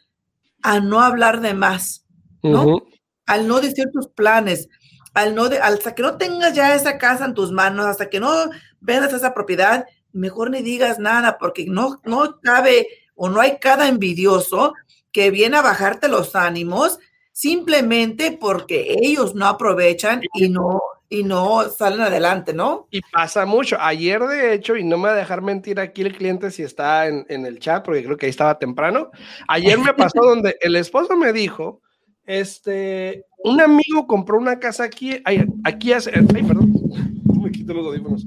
a 0.63 0.81
no 0.81 1.01
hablar 1.01 1.41
de 1.41 1.55
más, 1.55 2.05
¿no? 2.43 2.83
Al 3.27 3.47
no 3.47 3.61
decir 3.61 3.91
tus 3.93 4.09
planes, 4.09 4.69
al 5.15 5.35
no 5.35 5.49
de, 5.49 5.59
hasta 5.59 5.95
que 5.95 6.03
no 6.03 6.17
tengas 6.17 6.55
ya 6.55 6.75
esa 6.75 6.99
casa 6.99 7.25
en 7.25 7.35
tus 7.35 7.53
manos, 7.53 7.87
hasta 7.87 8.11
que 8.11 8.21
no 8.21 8.51
vendas 8.81 9.13
esa 9.13 9.35
propiedad, 9.35 9.87
mejor 10.13 10.51
ni 10.51 10.63
digas 10.63 10.99
nada, 10.99 11.39
porque 11.39 11.67
no, 11.67 12.01
no 12.05 12.41
cabe 12.41 12.89
o 13.15 13.29
no 13.29 13.41
hay 13.41 13.59
cada 13.59 13.89
envidioso 13.89 14.75
que 15.13 15.31
viene 15.31 15.57
a 15.57 15.63
bajarte 15.63 16.09
los 16.09 16.35
ánimos 16.35 16.99
simplemente 17.43 18.39
porque 18.41 18.99
ellos 19.03 19.35
no 19.35 19.49
aprovechan 19.49 20.23
y 20.33 20.49
no 20.49 20.81
y 21.09 21.25
no 21.25 21.69
salen 21.69 22.01
adelante, 22.01 22.55
¿no? 22.55 22.87
Y 22.91 23.01
pasa 23.13 23.45
mucho. 23.45 23.77
Ayer, 23.81 24.23
de 24.23 24.55
hecho, 24.55 24.77
y 24.77 24.85
no 24.85 24.97
me 24.97 25.09
va 25.09 25.15
a 25.15 25.17
dejar 25.17 25.43
mentir 25.43 25.79
aquí 25.79 26.03
el 26.03 26.17
cliente 26.17 26.53
si 26.53 26.63
está 26.63 27.09
en, 27.09 27.27
en 27.29 27.45
el 27.45 27.59
chat, 27.59 27.85
porque 27.85 28.05
creo 28.05 28.17
que 28.17 28.27
ahí 28.27 28.31
estaba 28.31 28.59
temprano. 28.59 29.11
Ayer 29.49 29.77
me 29.77 29.93
pasó 29.93 30.21
donde 30.23 30.57
el 30.61 30.77
esposo 30.77 31.17
me 31.17 31.33
dijo, 31.33 31.83
este, 32.25 33.27
un 33.39 33.61
amigo 33.61 34.07
compró 34.07 34.39
una 34.39 34.59
casa 34.61 34.85
aquí, 34.85 35.21
aquí 35.65 35.93
hace, 35.93 36.13
ay, 36.15 36.45
perdón, 36.45 36.73
me 37.43 37.51
quito 37.51 37.75
los 37.75 37.87
audífonos. 37.89 38.25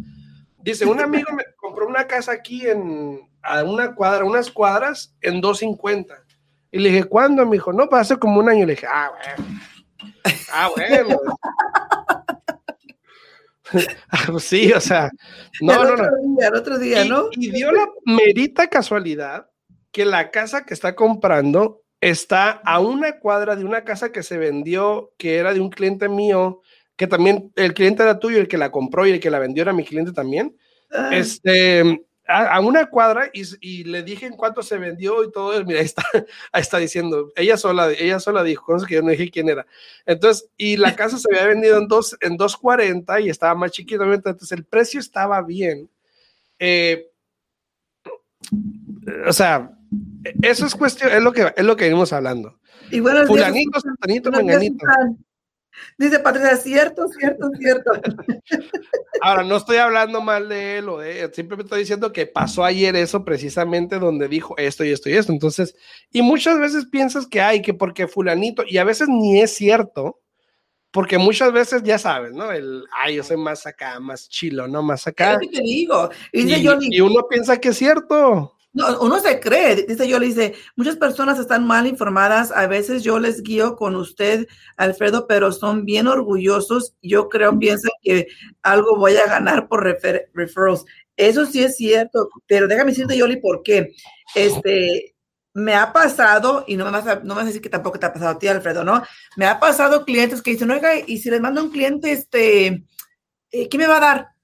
Dice, 0.62 0.86
un 0.86 1.00
amigo 1.00 1.32
me 1.34 1.44
compró 1.56 1.88
una 1.88 2.06
casa 2.06 2.34
aquí 2.34 2.68
en, 2.68 3.22
a 3.42 3.64
una 3.64 3.96
cuadra, 3.96 4.26
unas 4.26 4.52
cuadras 4.52 5.16
en 5.22 5.40
250 5.40 6.25
y 6.76 6.80
le 6.80 6.90
dije, 6.90 7.06
¿cuándo? 7.06 7.46
Me 7.46 7.54
dijo, 7.54 7.72
no, 7.72 7.88
para 7.88 8.02
hace 8.02 8.18
como 8.18 8.42
un 8.42 8.50
año. 8.50 8.66
Le 8.66 8.74
dije, 8.74 8.86
ah, 8.86 9.14
bueno. 9.18 9.50
Ah, 10.52 10.70
bueno. 10.76 11.20
Ah, 14.12 14.24
pues 14.28 14.44
sí, 14.44 14.74
o 14.74 14.82
sea, 14.82 15.10
no, 15.62 15.72
el 15.72 15.80
no, 15.80 15.94
otro 15.94 16.12
no. 16.12 16.36
Día, 16.36 16.48
el 16.50 16.56
otro 16.56 16.78
día, 16.78 17.06
y, 17.06 17.10
¿no? 17.10 17.28
Y 17.32 17.52
dio 17.52 17.72
la 17.72 17.88
merita 18.06 18.68
casualidad 18.68 19.50
que 19.94 20.04
la 20.04 20.32
casa 20.32 20.66
que 20.66 20.74
está 20.74 20.96
comprando 20.96 21.82
está 22.02 22.52
a 22.52 22.82
una 22.82 23.20
cuadra 23.20 23.56
de 23.56 23.64
una 23.64 23.86
casa 23.86 24.12
que 24.12 24.22
se 24.22 24.38
vendió, 24.38 25.14
que 25.18 25.38
era 25.38 25.54
de 25.54 25.62
un 25.62 25.70
cliente 25.70 26.10
mío, 26.10 26.60
que 26.98 27.08
también 27.08 27.54
el 27.56 27.74
cliente 27.74 28.04
era 28.04 28.20
tuyo, 28.20 28.40
el 28.40 28.50
que 28.50 28.58
la 28.58 28.70
compró 28.70 29.08
y 29.08 29.12
el 29.12 29.22
que 29.22 29.32
la 29.32 29.40
vendió 29.40 29.62
era 29.62 29.72
mi 29.72 29.86
cliente 29.86 30.12
también. 30.12 30.58
Ay. 30.92 31.20
Este, 31.20 32.05
a, 32.28 32.56
a, 32.56 32.60
una 32.60 32.90
cuadra 32.90 33.30
y, 33.34 33.44
y, 33.62 33.84
le 33.84 34.04
dije 34.04 34.26
en 34.26 34.36
cuánto 34.36 34.64
se 34.64 34.78
vendió 34.78 35.24
y 35.24 35.32
todo. 35.32 35.64
Mira, 35.66 35.80
ahí 35.80 35.86
está, 35.86 36.04
ahí 36.52 36.62
está 36.62 36.78
diciendo, 36.78 37.32
ella 37.36 37.58
sola, 37.58 37.92
ella 37.92 38.20
sola 38.20 38.44
dijo, 38.44 38.74
no 38.74 38.80
sé 38.80 38.88
que 38.88 38.96
yo 38.96 39.02
no 39.02 39.12
dije 39.12 39.30
quién 39.30 39.50
era. 39.50 39.66
Entonces, 40.06 40.50
y 40.58 40.78
la 40.78 40.96
casa 40.96 41.18
se 41.18 41.28
había 41.30 41.48
vendido 41.48 41.78
en, 41.78 41.88
dos, 41.88 42.18
en 42.22 42.38
240 42.38 43.20
y 43.22 43.30
estaba 43.30 43.56
más 43.56 43.72
chiquito. 43.72 44.04
Entonces, 44.12 44.52
el 44.52 44.66
precio 44.66 45.00
estaba 45.00 45.42
bien. 45.42 45.90
Eh, 46.60 47.12
o 49.28 49.34
sea, 49.34 49.72
eso 50.42 50.66
es 50.66 50.76
cuestión, 50.76 51.12
es 51.12 51.22
lo 51.22 51.32
que, 51.32 51.54
es 51.56 51.64
lo 51.64 51.76
que 51.76 51.86
venimos 51.86 52.14
hablando. 52.14 52.60
Y 52.92 53.00
bueno, 53.00 53.26
Fulanito, 53.26 53.80
Santanito, 53.80 54.32
Menganito. 54.32 54.86
Dice 55.98 56.20
Patricia, 56.20 56.56
cierto, 56.58 57.08
cierto, 57.08 57.50
cierto. 57.58 57.92
Ahora, 59.22 59.44
no 59.44 59.58
estoy 59.58 59.78
hablando 59.78 60.22
mal 60.22 60.50
de 60.50 60.78
él 60.78 60.90
o 60.90 60.98
de 61.00 61.22
él, 61.22 61.34
simplemente 61.34 61.68
estoy 61.68 61.80
diciendo 61.80 62.12
que 62.12 62.26
pasó 62.26 62.64
ayer 62.64 62.96
eso 62.96 63.24
precisamente 63.24 64.00
donde 64.00 64.28
dijo 64.28 64.56
esto 64.58 64.84
y 64.84 64.92
esto 64.92 65.10
y 65.10 65.14
esto. 65.14 65.32
Entonces, 65.32 65.76
y 66.12 66.22
muchas 66.22 66.60
veces 66.60 66.86
piensas 66.86 67.28
que 67.28 67.42
hay, 67.42 67.62
que 67.62 67.74
porque 67.74 68.08
fulanito, 68.08 68.64
y 68.68 68.78
a 68.78 68.84
veces 68.84 69.08
ni 69.08 69.42
es 69.42 69.56
cierto, 69.56 70.22
porque 70.92 71.18
muchas 71.18 71.52
veces 71.52 71.84
ya 71.84 71.98
sabes, 71.98 72.34
¿no? 72.34 72.52
El, 72.52 72.86
ay, 72.98 73.16
yo 73.16 73.24
soy 73.24 73.38
más 73.38 73.66
acá, 73.66 74.00
más 74.00 74.30
chilo, 74.30 74.68
¿no? 74.68 74.82
Más 74.82 75.06
acá. 75.08 75.34
Es 75.34 75.40
que 75.40 75.58
te 75.58 75.62
digo. 75.62 76.10
Y, 76.32 76.54
y, 76.54 76.68
y 76.90 77.02
uno 77.02 77.28
piensa 77.30 77.60
que 77.60 77.70
es 77.70 77.78
cierto. 77.78 78.55
No, 78.76 79.00
uno 79.00 79.22
se 79.22 79.40
cree, 79.40 79.86
dice 79.88 80.06
yo, 80.06 80.20
le 80.20 80.26
dice, 80.28 80.54
muchas 80.76 80.98
personas 80.98 81.40
están 81.40 81.66
mal 81.66 81.88
informadas, 81.88 82.52
a 82.52 82.68
veces 82.68 83.04
yo 83.04 83.20
les 83.20 83.42
guío 83.42 83.78
con 83.78 83.96
usted, 83.96 84.48
Alfredo, 84.76 85.28
pero 85.28 85.54
son 85.54 85.86
bien 85.86 86.08
orgullosos, 86.08 86.94
yo 87.02 87.30
creo, 87.30 87.58
piensan 87.58 87.92
que 88.02 88.28
algo 88.64 88.98
voy 88.98 89.16
a 89.16 89.28
ganar 89.28 89.70
por 89.70 89.82
refer 89.82 90.30
referrals. 90.34 90.84
Eso 91.16 91.46
sí 91.46 91.64
es 91.64 91.78
cierto, 91.78 92.28
pero 92.48 92.68
déjame 92.68 92.92
decirte, 92.92 93.16
Yoli, 93.16 93.38
por 93.38 93.64
qué. 93.64 93.94
Este, 94.36 95.16
me 95.54 95.74
ha 95.74 95.94
pasado, 95.94 96.66
y 96.68 96.76
no 96.76 96.84
me, 96.84 96.92
vas 96.92 97.08
a, 97.08 97.16
no 97.22 97.30
me 97.30 97.36
vas 97.36 97.44
a 97.44 97.48
decir 97.48 97.62
que 97.62 97.70
tampoco 97.70 97.98
te 97.98 98.08
ha 98.08 98.14
pasado 98.14 98.32
a 98.32 98.40
ti, 98.40 98.50
Alfredo, 98.50 98.84
¿no? 98.84 99.02
Me 99.38 99.46
ha 99.46 99.58
pasado 99.58 100.04
clientes 100.04 100.42
que 100.42 100.52
dicen, 100.52 100.70
oiga, 100.72 100.90
y 101.08 101.18
si 101.20 101.30
les 101.30 101.40
mando 101.40 101.64
un 101.64 101.72
cliente, 101.72 102.12
este, 102.12 102.84
¿qué 103.50 103.78
me 103.78 103.88
va 103.88 103.98
a 103.98 104.00
dar? 104.02 104.35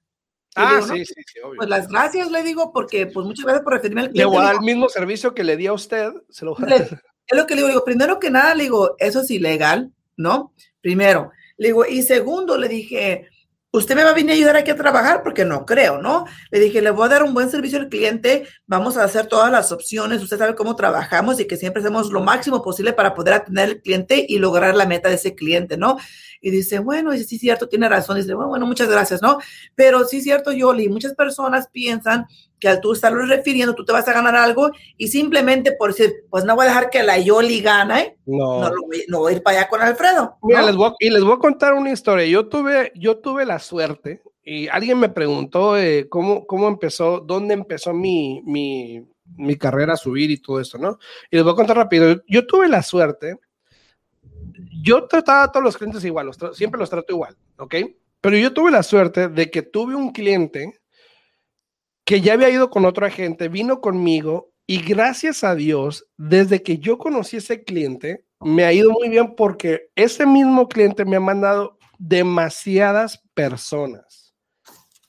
Ah, 0.54 0.76
digo, 0.80 0.86
sí, 0.94 0.98
no, 1.00 1.04
sí, 1.04 1.14
sí, 1.26 1.38
obvio. 1.40 1.56
Pues 1.58 1.68
las 1.68 1.88
gracias 1.88 2.30
le 2.30 2.42
digo, 2.42 2.72
porque 2.72 3.06
pues 3.06 3.26
muchas 3.26 3.44
gracias 3.44 3.64
por 3.64 3.72
referirme 3.72 4.02
al 4.02 4.10
cliente. 4.10 4.18
Le 4.30 4.36
voy 4.36 4.42
a 4.42 4.46
dar 4.48 4.54
el 4.56 4.60
mismo 4.60 4.88
servicio 4.88 5.34
que 5.34 5.44
le 5.44 5.56
di 5.56 5.66
a 5.66 5.72
usted, 5.72 6.12
se 6.30 6.44
lo 6.44 6.54
voy 6.54 6.64
a 6.64 6.68
le- 6.68 6.78
dar. 6.80 7.02
es 7.26 7.38
lo 7.38 7.46
que 7.46 7.54
le 7.54 7.60
digo, 7.62 7.68
digo, 7.68 7.84
primero 7.84 8.18
que 8.18 8.30
nada, 8.30 8.54
le 8.54 8.64
digo, 8.64 8.94
eso 8.98 9.20
es 9.20 9.30
ilegal, 9.30 9.92
¿no? 10.16 10.52
Primero, 10.80 11.30
le 11.56 11.68
digo, 11.68 11.86
y 11.86 12.02
segundo, 12.02 12.58
le 12.58 12.68
dije, 12.68 13.28
usted 13.72 13.96
me 13.96 14.04
va 14.04 14.10
a 14.10 14.14
venir 14.14 14.32
a 14.32 14.34
ayudar 14.34 14.56
aquí 14.56 14.70
a 14.70 14.76
trabajar 14.76 15.22
porque 15.22 15.44
no 15.44 15.64
creo, 15.64 16.00
¿no? 16.00 16.26
Le 16.50 16.60
dije, 16.60 16.82
le 16.82 16.90
voy 16.90 17.06
a 17.06 17.08
dar 17.08 17.22
un 17.22 17.32
buen 17.32 17.50
servicio 17.50 17.78
al 17.78 17.88
cliente, 17.88 18.46
vamos 18.66 18.98
a 18.98 19.04
hacer 19.04 19.26
todas 19.26 19.50
las 19.50 19.72
opciones, 19.72 20.22
usted 20.22 20.38
sabe 20.38 20.54
cómo 20.54 20.76
trabajamos 20.76 21.40
y 21.40 21.46
que 21.46 21.56
siempre 21.56 21.80
hacemos 21.80 22.12
lo 22.12 22.20
máximo 22.20 22.62
posible 22.62 22.92
para 22.92 23.14
poder 23.14 23.34
atender 23.34 23.64
al 23.64 23.80
cliente 23.80 24.26
y 24.28 24.38
lograr 24.38 24.74
la 24.76 24.86
meta 24.86 25.08
de 25.08 25.14
ese 25.14 25.34
cliente, 25.34 25.78
¿no? 25.78 25.96
Y 26.42 26.50
dice, 26.50 26.80
bueno, 26.80 27.12
dice, 27.12 27.24
sí, 27.24 27.38
cierto, 27.38 27.68
tiene 27.68 27.88
razón, 27.88 28.16
dice, 28.16 28.34
bueno, 28.34 28.50
bueno, 28.50 28.66
muchas 28.66 28.88
gracias, 28.88 29.22
¿no? 29.22 29.38
Pero 29.74 30.04
sí, 30.04 30.20
cierto, 30.20 30.52
Yoli, 30.52 30.88
muchas 30.90 31.14
personas 31.14 31.68
piensan 31.72 32.26
que 32.62 32.68
al 32.68 32.80
tú 32.80 32.92
estarlo 32.92 33.26
refiriendo, 33.26 33.74
tú 33.74 33.84
te 33.84 33.90
vas 33.92 34.06
a 34.06 34.12
ganar 34.12 34.36
algo 34.36 34.70
y 34.96 35.08
simplemente 35.08 35.72
por 35.72 35.90
decir, 35.90 36.14
pues 36.30 36.44
no 36.44 36.54
voy 36.54 36.66
a 36.66 36.68
dejar 36.68 36.90
que 36.90 37.02
la 37.02 37.18
Yoli 37.18 37.60
gane, 37.60 38.18
No. 38.24 38.60
no, 38.60 38.70
lo 38.70 38.82
voy, 38.86 39.04
no 39.08 39.18
voy 39.18 39.32
a 39.32 39.36
ir 39.36 39.42
para 39.42 39.58
allá 39.58 39.68
con 39.68 39.80
Alfredo. 39.82 40.36
Mira, 40.44 40.60
¿no? 40.60 40.66
les 40.68 40.76
voy 40.76 40.90
a- 40.90 40.94
y 41.00 41.10
les 41.10 41.24
voy 41.24 41.32
a 41.34 41.38
contar 41.38 41.74
una 41.74 41.90
historia. 41.90 42.24
Yo 42.24 42.46
tuve, 42.48 42.92
yo 42.94 43.18
tuve 43.18 43.44
la 43.44 43.58
suerte 43.58 44.22
y 44.44 44.68
alguien 44.68 45.00
me 45.00 45.08
preguntó 45.08 45.76
eh, 45.76 46.06
cómo, 46.08 46.46
cómo 46.46 46.68
empezó, 46.68 47.18
dónde 47.18 47.54
empezó 47.54 47.92
mi, 47.92 48.42
mi, 48.46 49.04
mi 49.36 49.56
carrera 49.56 49.94
a 49.94 49.96
subir 49.96 50.30
y 50.30 50.40
todo 50.40 50.60
esto, 50.60 50.78
¿no? 50.78 51.00
Y 51.32 51.36
les 51.36 51.44
voy 51.44 51.54
a 51.54 51.56
contar 51.56 51.76
rápido. 51.76 52.22
Yo 52.28 52.46
tuve 52.46 52.68
la 52.68 52.84
suerte. 52.84 53.38
Yo 54.84 55.08
trataba 55.08 55.44
a 55.44 55.50
todos 55.50 55.64
los 55.64 55.76
clientes 55.76 56.04
igual, 56.04 56.26
los 56.26 56.38
siempre 56.56 56.78
los 56.78 56.90
trato 56.90 57.12
igual, 57.12 57.36
¿ok? 57.58 57.74
Pero 58.20 58.36
yo 58.36 58.52
tuve 58.52 58.70
la 58.70 58.84
suerte 58.84 59.26
de 59.28 59.50
que 59.50 59.62
tuve 59.62 59.96
un 59.96 60.12
cliente 60.12 60.80
que 62.04 62.20
ya 62.20 62.34
había 62.34 62.50
ido 62.50 62.70
con 62.70 62.84
otro 62.84 63.06
agente, 63.06 63.48
vino 63.48 63.80
conmigo 63.80 64.52
y 64.66 64.82
gracias 64.82 65.44
a 65.44 65.54
Dios, 65.54 66.06
desde 66.16 66.62
que 66.62 66.78
yo 66.78 66.98
conocí 66.98 67.36
a 67.36 67.38
ese 67.40 67.64
cliente, 67.64 68.24
me 68.40 68.64
ha 68.64 68.72
ido 68.72 68.90
muy 68.90 69.08
bien 69.08 69.34
porque 69.36 69.90
ese 69.94 70.26
mismo 70.26 70.68
cliente 70.68 71.04
me 71.04 71.16
ha 71.16 71.20
mandado 71.20 71.78
demasiadas 71.98 73.22
personas. 73.34 74.34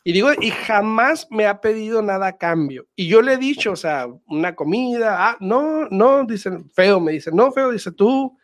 Y 0.04 0.12
digo, 0.12 0.30
y 0.40 0.50
jamás 0.52 1.28
me 1.32 1.48
ha 1.48 1.62
pedido 1.62 2.02
nada 2.02 2.28
a 2.28 2.38
cambio. 2.38 2.86
Y 2.96 3.08
yo 3.08 3.22
le 3.22 3.34
he 3.34 3.38
dicho, 3.38 3.72
o 3.72 3.76
sea, 3.76 4.08
una 4.28 4.54
comida, 4.54 5.30
ah, 5.30 5.38
no, 5.40 5.88
no, 5.90 6.26
dicen, 6.26 6.70
feo, 6.72 7.00
me 7.00 7.14
dice, 7.14 7.32
no, 7.32 7.52
feo, 7.52 7.72
dice, 7.72 7.92
tú 7.92 8.38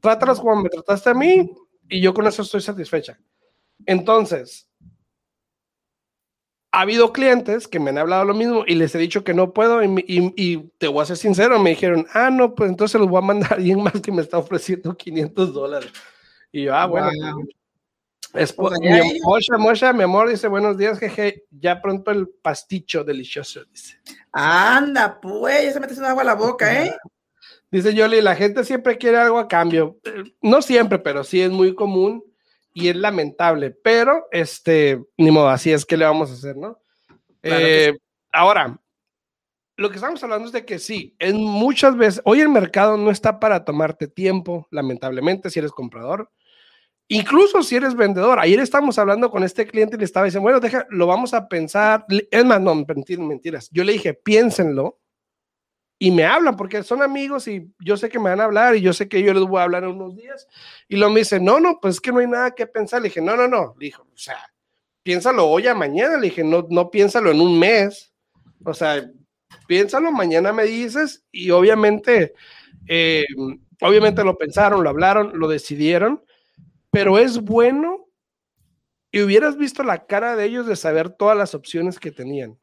trátalos 0.00 0.38
como 0.40 0.62
me 0.62 0.68
trataste 0.68 1.10
a 1.10 1.14
mí 1.14 1.50
y 1.88 2.00
yo 2.00 2.12
con 2.12 2.26
eso 2.26 2.42
estoy 2.42 2.60
satisfecha. 2.60 3.18
Entonces, 3.86 4.67
ha 6.78 6.82
habido 6.82 7.12
clientes 7.12 7.66
que 7.66 7.80
me 7.80 7.90
han 7.90 7.98
hablado 7.98 8.24
lo 8.24 8.34
mismo 8.34 8.62
y 8.64 8.76
les 8.76 8.94
he 8.94 8.98
dicho 8.98 9.24
que 9.24 9.34
no 9.34 9.52
puedo 9.52 9.82
y, 9.82 10.70
te 10.78 10.86
voy 10.86 11.02
a 11.02 11.06
ser 11.06 11.16
sincero, 11.16 11.58
me 11.58 11.70
dijeron, 11.70 12.06
ah, 12.14 12.30
no, 12.30 12.54
pues 12.54 12.70
entonces 12.70 13.00
los 13.00 13.10
voy 13.10 13.18
a 13.18 13.26
mandar 13.26 13.54
a 13.54 13.56
alguien 13.56 13.82
más 13.82 14.00
que 14.00 14.12
me 14.12 14.22
está 14.22 14.38
ofreciendo 14.38 14.96
500 14.96 15.52
dólares. 15.52 15.90
Y 16.52 16.62
yo, 16.62 16.76
ah, 16.76 16.86
bueno. 16.86 17.10
Es 18.32 18.52
pues, 18.52 18.78
mi, 18.78 18.90
mi 18.90 20.02
amor, 20.04 20.28
dice, 20.28 20.46
buenos 20.46 20.78
días, 20.78 21.00
jeje, 21.00 21.46
ya 21.50 21.82
pronto 21.82 22.12
el 22.12 22.28
pasticho 22.28 23.02
delicioso, 23.02 23.64
dice. 23.64 23.98
Anda, 24.30 25.20
pues, 25.20 25.64
ya 25.64 25.72
se 25.72 25.80
mete 25.80 25.94
agua 26.06 26.22
a 26.22 26.26
la 26.26 26.34
boca, 26.34 26.84
¿eh? 26.84 26.96
Dice 27.72 27.92
Yoli, 27.92 28.20
la 28.20 28.36
gente 28.36 28.62
siempre 28.62 28.98
quiere 28.98 29.18
algo 29.18 29.40
a 29.40 29.48
cambio. 29.48 29.98
No 30.40 30.62
siempre, 30.62 31.00
pero 31.00 31.24
sí 31.24 31.40
es 31.40 31.50
muy 31.50 31.74
común 31.74 32.22
y 32.78 32.88
es 32.88 32.96
lamentable, 32.96 33.70
pero 33.70 34.26
este, 34.30 35.02
ni 35.16 35.32
modo, 35.32 35.48
así 35.48 35.72
es 35.72 35.84
que 35.84 35.96
le 35.96 36.04
vamos 36.04 36.30
a 36.30 36.34
hacer, 36.34 36.56
¿no? 36.56 36.78
Eh, 37.42 37.92
ahora, 38.32 38.80
lo 39.76 39.90
que 39.90 39.96
estamos 39.96 40.22
hablando 40.22 40.46
es 40.46 40.52
de 40.52 40.64
que 40.64 40.78
sí, 40.78 41.16
en 41.18 41.42
muchas 41.42 41.96
veces, 41.96 42.22
hoy 42.24 42.40
el 42.40 42.48
mercado 42.48 42.96
no 42.96 43.10
está 43.10 43.40
para 43.40 43.64
tomarte 43.64 44.06
tiempo, 44.06 44.68
lamentablemente, 44.70 45.50
si 45.50 45.58
eres 45.58 45.72
comprador, 45.72 46.30
incluso 47.08 47.64
si 47.64 47.74
eres 47.74 47.96
vendedor. 47.96 48.38
Ayer 48.38 48.60
estamos 48.60 48.96
hablando 48.98 49.28
con 49.30 49.42
este 49.42 49.66
cliente 49.66 49.96
y 49.96 49.98
le 49.98 50.04
estaba 50.04 50.26
diciendo, 50.26 50.44
bueno, 50.44 50.60
deja, 50.60 50.86
lo 50.90 51.08
vamos 51.08 51.34
a 51.34 51.48
pensar, 51.48 52.06
es 52.08 52.44
más, 52.44 52.60
no, 52.60 52.76
mentiras, 52.76 53.68
yo 53.72 53.82
le 53.82 53.92
dije, 53.92 54.14
piénsenlo, 54.14 55.00
y 55.98 56.10
me 56.10 56.24
hablan 56.24 56.56
porque 56.56 56.82
son 56.82 57.02
amigos 57.02 57.48
y 57.48 57.72
yo 57.80 57.96
sé 57.96 58.08
que 58.08 58.18
me 58.18 58.30
van 58.30 58.40
a 58.40 58.44
hablar 58.44 58.76
y 58.76 58.80
yo 58.80 58.92
sé 58.92 59.08
que 59.08 59.22
yo 59.22 59.34
les 59.34 59.42
voy 59.42 59.60
a 59.60 59.64
hablar 59.64 59.82
en 59.82 59.90
unos 59.90 60.14
días. 60.14 60.46
Y 60.86 60.96
lo 60.96 61.10
me 61.10 61.20
dice, 61.20 61.40
no, 61.40 61.58
no, 61.58 61.80
pues 61.80 61.96
es 61.96 62.00
que 62.00 62.12
no 62.12 62.20
hay 62.20 62.28
nada 62.28 62.54
que 62.54 62.66
pensar. 62.66 63.02
Le 63.02 63.08
dije, 63.08 63.20
no, 63.20 63.36
no, 63.36 63.48
no. 63.48 63.74
Le 63.78 63.86
dijo, 63.86 64.02
o 64.02 64.16
sea, 64.16 64.38
piénsalo 65.02 65.48
hoy 65.48 65.66
a 65.66 65.74
mañana. 65.74 66.16
Le 66.16 66.28
dije, 66.28 66.44
no, 66.44 66.66
no 66.70 66.90
piénsalo 66.90 67.32
en 67.32 67.40
un 67.40 67.58
mes. 67.58 68.12
O 68.64 68.74
sea, 68.74 69.10
piénsalo, 69.66 70.12
mañana 70.12 70.52
me 70.52 70.64
dices 70.64 71.24
y 71.32 71.50
obviamente, 71.50 72.34
eh, 72.86 73.24
obviamente 73.80 74.22
lo 74.24 74.36
pensaron, 74.36 74.84
lo 74.84 74.90
hablaron, 74.90 75.32
lo 75.38 75.48
decidieron, 75.48 76.22
pero 76.90 77.18
es 77.18 77.38
bueno 77.38 78.06
y 79.10 79.22
hubieras 79.22 79.56
visto 79.56 79.82
la 79.82 80.06
cara 80.06 80.36
de 80.36 80.44
ellos 80.44 80.66
de 80.66 80.76
saber 80.76 81.10
todas 81.10 81.36
las 81.36 81.54
opciones 81.54 81.98
que 81.98 82.10
tenían. 82.10 82.58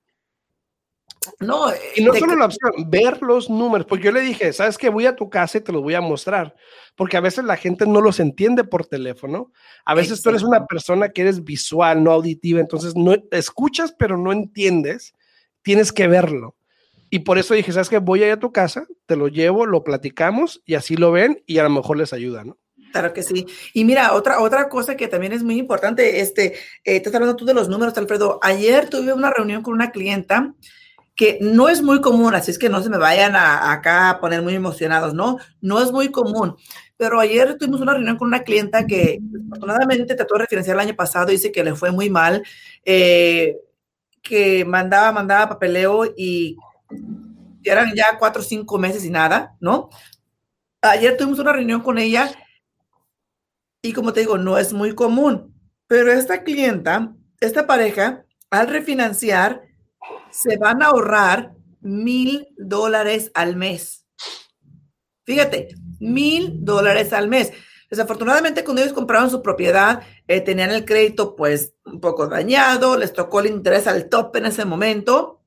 No, 1.39 1.67
y 1.95 2.03
no 2.03 2.13
solo 2.13 2.35
la 2.35 2.45
opción, 2.45 2.71
ver 2.87 3.21
los 3.21 3.49
números, 3.49 3.87
porque 3.87 4.05
yo 4.05 4.11
le 4.11 4.21
dije, 4.21 4.53
sabes 4.53 4.77
que 4.77 4.89
voy 4.89 5.05
a 5.05 5.15
tu 5.15 5.29
casa 5.29 5.57
y 5.57 5.61
te 5.61 5.71
los 5.71 5.81
voy 5.81 5.93
a 5.93 6.01
mostrar, 6.01 6.55
porque 6.95 7.17
a 7.17 7.21
veces 7.21 7.43
la 7.43 7.57
gente 7.57 7.85
no 7.85 8.01
los 8.01 8.19
entiende 8.19 8.63
por 8.63 8.85
teléfono, 8.85 9.51
a 9.85 9.93
veces 9.93 10.21
tú 10.21 10.29
eres 10.29 10.43
una 10.43 10.65
persona 10.65 11.09
que 11.09 11.21
eres 11.21 11.43
visual, 11.43 12.03
no 12.03 12.11
auditiva, 12.11 12.59
entonces 12.59 12.95
no 12.95 13.15
escuchas 13.31 13.93
pero 13.97 14.17
no 14.17 14.31
entiendes, 14.31 15.13
tienes 15.61 15.91
que 15.91 16.07
verlo. 16.07 16.55
Y 17.09 17.19
por 17.19 17.37
eso 17.37 17.53
dije, 17.53 17.71
sabes 17.71 17.89
que 17.89 17.99
voy 17.99 18.23
a 18.23 18.27
ir 18.27 18.33
a 18.33 18.39
tu 18.39 18.51
casa, 18.51 18.87
te 19.05 19.15
lo 19.15 19.27
llevo, 19.27 19.65
lo 19.65 19.83
platicamos 19.83 20.61
y 20.65 20.75
así 20.75 20.95
lo 20.95 21.11
ven 21.11 21.43
y 21.45 21.59
a 21.59 21.63
lo 21.63 21.69
mejor 21.69 21.97
les 21.97 22.13
ayuda, 22.13 22.43
¿no? 22.43 22.57
Claro 22.91 23.13
que 23.13 23.23
sí. 23.23 23.45
Y 23.73 23.83
mira, 23.83 24.13
otra, 24.13 24.39
otra 24.39 24.69
cosa 24.69 24.95
que 24.95 25.09
también 25.09 25.33
es 25.33 25.43
muy 25.43 25.57
importante, 25.57 26.21
este, 26.21 26.53
eh, 26.53 26.55
te 26.83 26.95
estás 26.95 27.15
hablando 27.15 27.35
tú 27.35 27.45
de 27.45 27.53
los 27.53 27.67
números, 27.67 27.97
Alfredo. 27.97 28.39
Ayer 28.41 28.89
tuve 28.89 29.11
una 29.11 29.31
reunión 29.31 29.63
con 29.63 29.73
una 29.73 29.91
clienta 29.91 30.53
que 31.15 31.37
no 31.41 31.69
es 31.69 31.81
muy 31.81 32.01
común, 32.01 32.35
así 32.35 32.51
es 32.51 32.59
que 32.59 32.67
no 32.69 32.83
se 32.83 32.89
me 32.89 32.97
vayan 32.97 33.35
a, 33.35 33.71
acá 33.71 34.09
a 34.09 34.19
poner 34.19 34.41
muy 34.41 34.53
emocionados, 34.53 35.13
¿no? 35.13 35.37
No 35.61 35.81
es 35.81 35.91
muy 35.91 36.11
común. 36.11 36.55
Pero 36.97 37.19
ayer 37.19 37.57
tuvimos 37.57 37.81
una 37.81 37.93
reunión 37.93 38.17
con 38.17 38.27
una 38.27 38.43
clienta 38.43 38.85
que 38.85 39.19
afortunadamente 39.47 40.15
trató 40.15 40.35
de 40.35 40.41
refinanciar 40.41 40.75
el 40.75 40.81
año 40.81 40.95
pasado, 40.95 41.27
dice 41.27 41.51
que 41.51 41.63
le 41.63 41.75
fue 41.75 41.91
muy 41.91 42.09
mal, 42.09 42.43
eh, 42.83 43.57
que 44.21 44.65
mandaba, 44.65 45.11
mandaba 45.13 45.49
papeleo 45.49 46.05
y 46.17 46.57
eran 47.63 47.93
ya 47.95 48.17
cuatro 48.19 48.41
o 48.41 48.45
cinco 48.45 48.77
meses 48.77 49.05
y 49.05 49.09
nada, 49.09 49.55
¿no? 49.59 49.89
Ayer 50.81 51.15
tuvimos 51.15 51.39
una 51.39 51.53
reunión 51.53 51.81
con 51.81 51.97
ella 51.97 52.29
y 53.81 53.93
como 53.93 54.13
te 54.13 54.21
digo, 54.21 54.37
no 54.37 54.57
es 54.57 54.73
muy 54.73 54.93
común, 54.95 55.53
pero 55.87 56.11
esta 56.11 56.43
clienta, 56.43 57.13
esta 57.39 57.67
pareja, 57.67 58.25
al 58.49 58.67
refinanciar, 58.67 59.61
se 60.35 60.57
van 60.57 60.83
a 60.83 60.87
ahorrar 60.87 61.53
mil 61.79 62.49
dólares 62.57 63.31
al 63.33 63.55
mes. 63.55 64.05
Fíjate, 65.23 65.69
mil 65.99 66.65
dólares 66.65 67.13
al 67.13 67.27
mes. 67.29 67.53
Desafortunadamente, 67.89 68.63
cuando 68.63 68.81
ellos 68.81 68.93
compraron 68.93 69.29
su 69.29 69.41
propiedad, 69.41 70.01
eh, 70.27 70.41
tenían 70.41 70.71
el 70.71 70.83
crédito 70.83 71.35
pues 71.35 71.73
un 71.85 72.01
poco 72.01 72.27
dañado, 72.27 72.97
les 72.97 73.13
tocó 73.13 73.39
el 73.39 73.47
interés 73.47 73.87
al 73.87 74.09
top 74.09 74.35
en 74.35 74.47
ese 74.47 74.65
momento. 74.65 75.41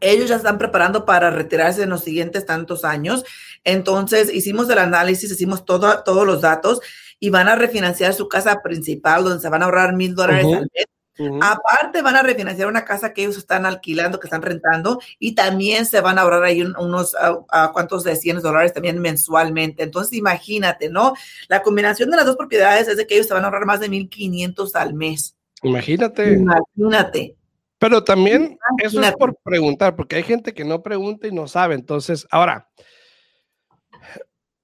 Ellos 0.00 0.28
ya 0.28 0.36
están 0.36 0.58
preparando 0.58 1.04
para 1.04 1.30
retirarse 1.30 1.82
en 1.82 1.90
los 1.90 2.02
siguientes 2.02 2.46
tantos 2.46 2.84
años. 2.84 3.24
Entonces, 3.64 4.32
hicimos 4.32 4.70
el 4.70 4.78
análisis, 4.78 5.30
hicimos 5.30 5.64
todo, 5.64 6.02
todos 6.04 6.26
los 6.26 6.40
datos 6.40 6.80
y 7.20 7.30
van 7.30 7.48
a 7.48 7.56
refinanciar 7.56 8.14
su 8.14 8.28
casa 8.28 8.62
principal, 8.62 9.24
donde 9.24 9.42
se 9.42 9.48
van 9.48 9.62
a 9.62 9.66
ahorrar 9.66 9.94
mil 9.94 10.14
dólares 10.14 10.46
al 10.46 10.68
mes 10.72 10.86
Aparte 11.40 12.02
van 12.02 12.16
a 12.16 12.22
refinanciar 12.22 12.68
una 12.68 12.84
casa 12.84 13.12
que 13.12 13.22
ellos 13.22 13.38
están 13.38 13.64
alquilando, 13.64 14.20
que 14.20 14.26
están 14.26 14.42
rentando, 14.42 15.00
y 15.18 15.34
también 15.34 15.86
se 15.86 16.00
van 16.00 16.18
a 16.18 16.22
ahorrar 16.22 16.44
ahí 16.44 16.62
unos 16.62 17.14
a, 17.14 17.72
cuantos 17.72 18.04
de 18.04 18.16
100 18.16 18.42
dólares 18.42 18.72
también 18.72 19.00
mensualmente. 19.00 19.82
Entonces 19.82 20.12
imagínate, 20.18 20.90
¿no? 20.90 21.14
La 21.48 21.62
combinación 21.62 22.10
de 22.10 22.16
las 22.16 22.26
dos 22.26 22.36
propiedades 22.36 22.88
es 22.88 22.96
de 22.96 23.06
que 23.06 23.14
ellos 23.14 23.26
se 23.26 23.34
van 23.34 23.44
a 23.44 23.46
ahorrar 23.46 23.66
más 23.66 23.80
de 23.80 23.88
1.500 23.88 24.74
al 24.74 24.94
mes. 24.94 25.36
Imagínate. 25.62 26.34
Imagínate. 26.34 27.36
Pero 27.78 28.04
también 28.04 28.58
eso 28.82 29.00
es 29.02 29.12
por 29.16 29.36
preguntar, 29.42 29.96
porque 29.96 30.16
hay 30.16 30.22
gente 30.22 30.54
que 30.54 30.64
no 30.64 30.82
pregunta 30.82 31.26
y 31.26 31.32
no 31.32 31.46
sabe. 31.46 31.74
Entonces, 31.74 32.26
ahora, 32.30 32.70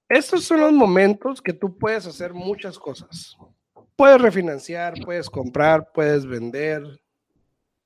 estos 0.08 0.44
son 0.44 0.60
los 0.60 0.72
momentos 0.72 1.40
que 1.40 1.52
tú 1.52 1.76
puedes 1.76 2.06
hacer 2.06 2.32
muchas 2.32 2.78
cosas 2.78 3.36
puedes 3.96 4.20
refinanciar, 4.20 4.94
puedes 5.04 5.30
comprar, 5.30 5.90
puedes 5.92 6.26
vender. 6.26 6.82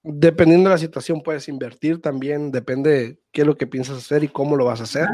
Dependiendo 0.03 0.71
de 0.71 0.75
la 0.75 0.79
situación, 0.79 1.21
puedes 1.21 1.49
invertir 1.49 2.01
también, 2.01 2.53
depende 2.53 2.91
de 2.91 3.21
qué 3.33 3.41
es 3.41 3.47
lo 3.47 3.57
que 3.57 3.67
piensas 3.67 3.99
hacer 3.99 4.23
y 4.23 4.29
cómo 4.29 4.57
lo 4.57 4.65
vas 4.65 4.81
a 4.81 4.85
hacer. 4.85 5.09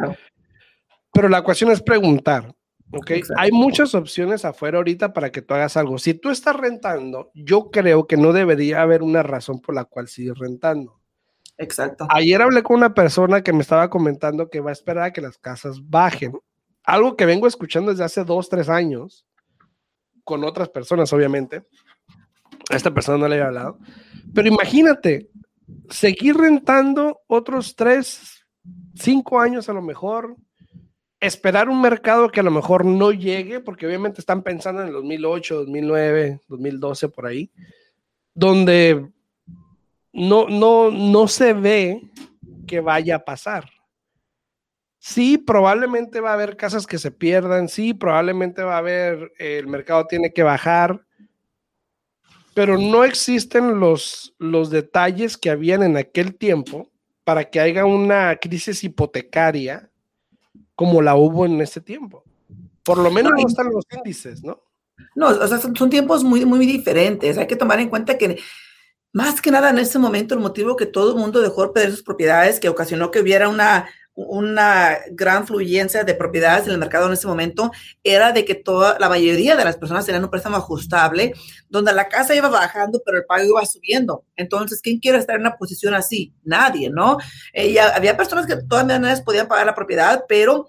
Pero 1.13 1.29
la 1.29 1.43
cuestión 1.43 1.71
es 1.71 1.83
preguntar, 1.83 2.55
¿ok? 2.93 3.11
Hay 3.37 3.53
muchas 3.53 3.95
opciones 3.95 4.45
afuera 4.45 4.79
ahorita 4.79 5.13
para 5.13 5.31
que 5.31 5.41
tú 5.41 5.55
hagas 5.55 5.77
algo. 5.77 5.99
Si 5.99 6.15
tú 6.15 6.31
estás 6.31 6.57
rentando, 6.57 7.31
yo 7.35 7.71
creo 7.71 8.07
que 8.07 8.17
no 8.17 8.33
debería 8.33 8.83
haber 8.83 9.03
una 9.03 9.23
razón 9.23 9.61
por 9.61 9.75
la 9.75 9.85
cual 9.85 10.09
sigues 10.09 10.39
rentando. 10.39 11.01
Exacto. 11.57 12.07
Ayer 12.11 12.41
hablé 12.43 12.63
con 12.63 12.77
una 12.77 12.93
persona 12.95 13.43
que 13.43 13.53
me 13.53 13.61
estaba 13.61 13.89
comentando 13.89 14.51
que 14.51 14.61
va 14.61 14.71
a 14.71 14.75
esperar 14.75 15.05
a 15.05 15.13
que 15.13 15.21
las 15.21 15.39
casas 15.39 15.79
bajen. 15.89 16.39
Algo 16.85 17.17
que 17.17 17.27
vengo 17.27 17.47
escuchando 17.47 17.93
desde 17.93 18.05
hace 18.05 18.25
dos, 18.25 18.49
tres 18.49 18.69
años 18.69 19.25
con 20.25 20.45
otras 20.45 20.69
personas, 20.69 21.13
obviamente. 21.13 21.65
A 22.71 22.77
esta 22.77 22.93
persona 22.93 23.19
no 23.19 23.29
le 23.29 23.35
había 23.37 23.49
hablado. 23.49 23.79
Pero 24.35 24.49
imagínate, 24.49 25.31
seguir 25.89 26.37
rentando 26.37 27.21
otros 27.27 27.77
tres, 27.77 28.47
cinco 28.95 29.41
años 29.41 29.69
a 29.69 29.73
lo 29.73 29.83
mejor, 29.83 30.37
esperar 31.21 31.69
un 31.69 31.81
mercado 31.81 32.31
que 32.31 32.41
a 32.41 32.43
lo 32.43 32.51
mejor 32.51 32.85
no 32.85 33.13
llegue, 33.13 33.61
porque 33.61 33.87
obviamente 33.87 34.21
están 34.21 34.43
pensando 34.43 34.83
en 34.83 34.89
el 34.89 34.95
2008, 34.95 35.55
2009, 35.57 36.41
2012, 36.49 37.09
por 37.09 37.27
ahí, 37.27 37.51
donde 38.35 39.09
no, 40.13 40.49
no, 40.49 40.91
no 40.91 41.29
se 41.29 41.53
ve 41.53 42.03
que 42.67 42.81
vaya 42.81 43.17
a 43.17 43.25
pasar. 43.25 43.71
Sí, 45.05 45.37
probablemente 45.37 46.21
va 46.21 46.31
a 46.31 46.35
haber 46.35 46.57
casas 46.57 46.87
que 46.87 46.97
se 46.97 47.11
pierdan, 47.11 47.69
sí, 47.69 47.93
probablemente 47.93 48.63
va 48.63 48.77
a 48.77 48.79
haber, 48.79 49.33
eh, 49.37 49.59
el 49.59 49.67
mercado 49.67 50.07
tiene 50.07 50.33
que 50.33 50.45
bajar, 50.45 51.05
pero 52.55 52.79
no 52.79 53.03
existen 53.03 53.81
los, 53.81 54.33
los 54.39 54.71
detalles 54.71 55.37
que 55.37 55.51
habían 55.51 55.83
en 55.83 55.97
aquel 55.97 56.37
tiempo 56.37 56.89
para 57.25 57.51
que 57.51 57.59
haya 57.59 57.85
una 57.85 58.37
crisis 58.37 58.85
hipotecaria 58.85 59.91
como 60.77 61.03
la 61.03 61.17
hubo 61.17 61.47
en 61.47 61.61
ese 61.61 61.81
tiempo. 61.81 62.23
Por 62.85 62.99
lo 62.99 63.11
menos 63.11 63.33
no, 63.37 63.49
están 63.49 63.73
los 63.73 63.85
índices, 63.91 64.45
¿no? 64.45 64.63
No, 65.17 65.31
o 65.31 65.49
sea, 65.49 65.59
son, 65.59 65.75
son, 65.75 65.91
tiempos 65.91 66.23
muy, 66.23 66.45
muy 66.45 66.65
diferentes. 66.65 67.39
Hay 67.39 67.49
que 67.49 67.57
tomar 67.57 67.81
en 67.81 67.89
cuenta 67.89 68.17
que 68.17 68.39
más 69.13 69.43
que 69.43 69.51
nada 69.51 69.71
en 69.71 69.79
ese 69.79 69.99
momento 69.99 70.35
el 70.35 70.41
motivo 70.41 70.77
que 70.77 70.87
todo 70.87 71.11
el 71.11 71.19
mundo 71.19 71.41
dejó 71.41 71.67
de 71.67 71.73
perder 71.73 71.91
sus 71.91 72.05
propiedades, 72.05 72.61
que 72.61 72.69
ocasionó 72.69 73.11
que 73.11 73.21
hubiera 73.21 73.49
una 73.49 73.89
una 74.15 74.99
gran 75.13 75.47
fluyencia 75.47 76.05
de 76.05 76.15
propiedades 76.15 76.67
en 76.67 76.73
el 76.73 76.79
mercado 76.79 77.07
en 77.07 77.15
ese 77.15 77.27
momento 77.27 77.71
era 78.03 78.33
de 78.33 78.45
que 78.45 78.55
toda 78.55 78.99
la 78.99 79.09
mayoría 79.09 79.57
de 79.57 79.65
las 79.65 79.77
personas 79.77 80.05
tenían 80.05 80.25
un 80.25 80.31
préstamo 80.31 80.57
ajustable 80.57 81.33
donde 81.71 81.95
la 81.95 82.09
casa 82.09 82.35
iba 82.35 82.49
bajando 82.49 83.01
pero 83.05 83.19
el 83.19 83.25
pago 83.25 83.45
iba 83.45 83.65
subiendo. 83.65 84.25
Entonces, 84.37 84.81
¿quién 84.83 84.99
quiere 84.99 85.19
estar 85.19 85.37
en 85.37 85.43
una 85.43 85.57
posición 85.57 85.95
así? 85.95 86.35
Nadie, 86.45 86.91
¿no? 86.91 87.17
Eh, 87.53 87.79
había 87.81 88.17
personas 88.17 88.47
que 88.47 88.57
todavía 88.57 88.99
no 88.99 89.09
podían 89.25 89.49
pagar 89.49 89.67
la 89.67 89.75
propiedad, 89.75 90.25
pero 90.29 90.69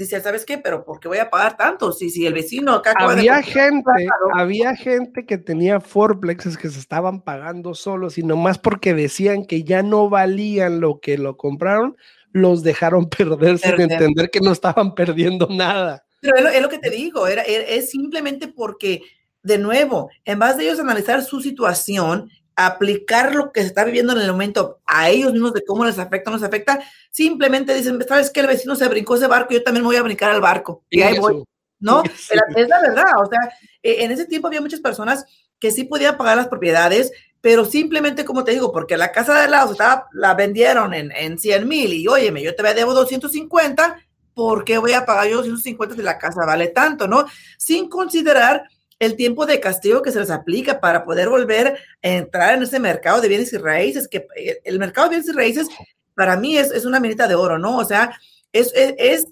dice, 0.00 0.20
¿sabes 0.20 0.44
qué? 0.44 0.58
Pero 0.58 0.84
¿por 0.84 0.98
qué 0.98 1.08
voy 1.08 1.18
a 1.18 1.30
pagar 1.30 1.56
tanto? 1.56 1.92
Si, 1.92 2.10
si 2.10 2.26
el 2.26 2.32
vecino 2.32 2.72
acá... 2.72 2.94
Había 2.98 3.42
gente, 3.42 3.90
había 4.34 4.74
gente 4.74 5.26
que 5.26 5.38
tenía 5.38 5.80
fourplexes 5.80 6.56
que 6.56 6.70
se 6.70 6.80
estaban 6.80 7.22
pagando 7.22 7.74
solos 7.74 8.18
y 8.18 8.22
nomás 8.22 8.58
porque 8.58 8.94
decían 8.94 9.44
que 9.44 9.62
ya 9.62 9.82
no 9.82 10.08
valían 10.08 10.80
lo 10.80 11.00
que 11.00 11.18
lo 11.18 11.36
compraron, 11.36 11.96
los 12.32 12.62
dejaron 12.62 13.08
perder, 13.10 13.58
sin 13.58 13.80
entender 13.80 14.30
que 14.30 14.40
no 14.40 14.52
estaban 14.52 14.94
perdiendo 14.94 15.48
nada. 15.50 16.04
Pero 16.20 16.48
es 16.48 16.60
lo, 16.60 16.68
que 16.68 16.78
te 16.78 16.90
digo, 16.90 17.26
era, 17.26 17.42
es 17.42 17.90
simplemente 17.90 18.48
porque, 18.48 19.02
de 19.42 19.56
nuevo, 19.56 20.10
en 20.24 20.38
vez 20.38 20.56
de 20.56 20.64
ellos 20.64 20.78
analizar 20.78 21.24
su 21.24 21.40
situación, 21.40 22.30
aplicar 22.56 23.34
lo 23.34 23.52
que 23.52 23.62
se 23.62 23.68
está 23.68 23.84
viviendo 23.84 24.12
en 24.12 24.20
el 24.20 24.32
momento 24.32 24.80
a 24.84 25.08
ellos 25.08 25.32
mismos 25.32 25.54
de 25.54 25.64
cómo 25.64 25.84
les 25.84 25.98
afecta 25.98 26.30
o 26.30 26.32
no 26.32 26.38
les 26.38 26.46
afecta, 26.46 26.80
simplemente 27.10 27.74
dicen, 27.74 27.98
¿sabes 28.06 28.30
qué? 28.30 28.40
El 28.40 28.48
vecino 28.48 28.76
se 28.76 28.88
brincó 28.88 29.16
ese 29.16 29.26
barco, 29.26 29.54
yo 29.54 29.62
también 29.62 29.82
me 29.82 29.88
voy 29.88 29.96
a 29.96 30.02
brincar 30.02 30.30
al 30.30 30.42
barco. 30.42 30.84
Y, 30.90 31.00
ahí 31.00 31.18
voy. 31.18 31.42
¿No? 31.78 32.02
Es 32.56 32.68
la 32.68 32.82
verdad. 32.82 33.12
O 33.24 33.26
sea, 33.26 33.40
e, 33.82 34.04
en 34.04 34.10
ese 34.12 34.26
tiempo 34.26 34.48
había 34.48 34.60
muchas 34.60 34.80
personas 34.80 35.24
que 35.58 35.70
sí 35.70 35.84
podían 35.84 36.16
pagar 36.16 36.36
las 36.36 36.48
propiedades, 36.48 37.12
pero 37.40 37.64
simplemente, 37.64 38.24
como 38.24 38.44
te 38.44 38.52
digo, 38.52 38.72
porque 38.72 38.96
la 38.96 39.12
casa 39.12 39.40
de 39.40 39.48
lado 39.48 39.72
estaba, 39.72 40.08
la 40.12 40.34
vendieron 40.34 40.92
en, 40.92 41.10
en 41.12 41.38
100 41.38 41.66
mil 41.66 41.92
y, 41.92 42.06
óyeme, 42.06 42.42
yo 42.42 42.54
te 42.54 42.62
debo 42.74 42.92
250, 42.92 43.96
¿por 44.34 44.64
qué 44.64 44.78
voy 44.78 44.92
a 44.92 45.06
pagar 45.06 45.28
yo 45.28 45.36
250 45.36 45.96
si 45.96 46.02
la 46.02 46.18
casa 46.18 46.44
vale 46.44 46.68
tanto, 46.68 47.08
no? 47.08 47.26
Sin 47.58 47.88
considerar 47.88 48.64
el 48.98 49.16
tiempo 49.16 49.46
de 49.46 49.58
castigo 49.58 50.02
que 50.02 50.12
se 50.12 50.20
les 50.20 50.30
aplica 50.30 50.78
para 50.78 51.04
poder 51.04 51.30
volver 51.30 51.78
a 52.02 52.08
entrar 52.08 52.54
en 52.54 52.62
ese 52.62 52.78
mercado 52.78 53.20
de 53.20 53.28
bienes 53.28 53.52
y 53.52 53.56
raíces, 53.56 54.06
que 54.06 54.26
eh, 54.36 54.60
el 54.64 54.78
mercado 54.78 55.08
de 55.08 55.16
bienes 55.16 55.28
y 55.28 55.36
raíces 55.36 55.68
para 56.14 56.36
mí 56.36 56.58
es, 56.58 56.70
es 56.70 56.84
una 56.84 57.00
minita 57.00 57.26
de 57.26 57.34
oro, 57.34 57.58
¿no? 57.58 57.78
O 57.78 57.84
sea, 57.84 58.14
es, 58.52 58.72
es, 58.74 59.26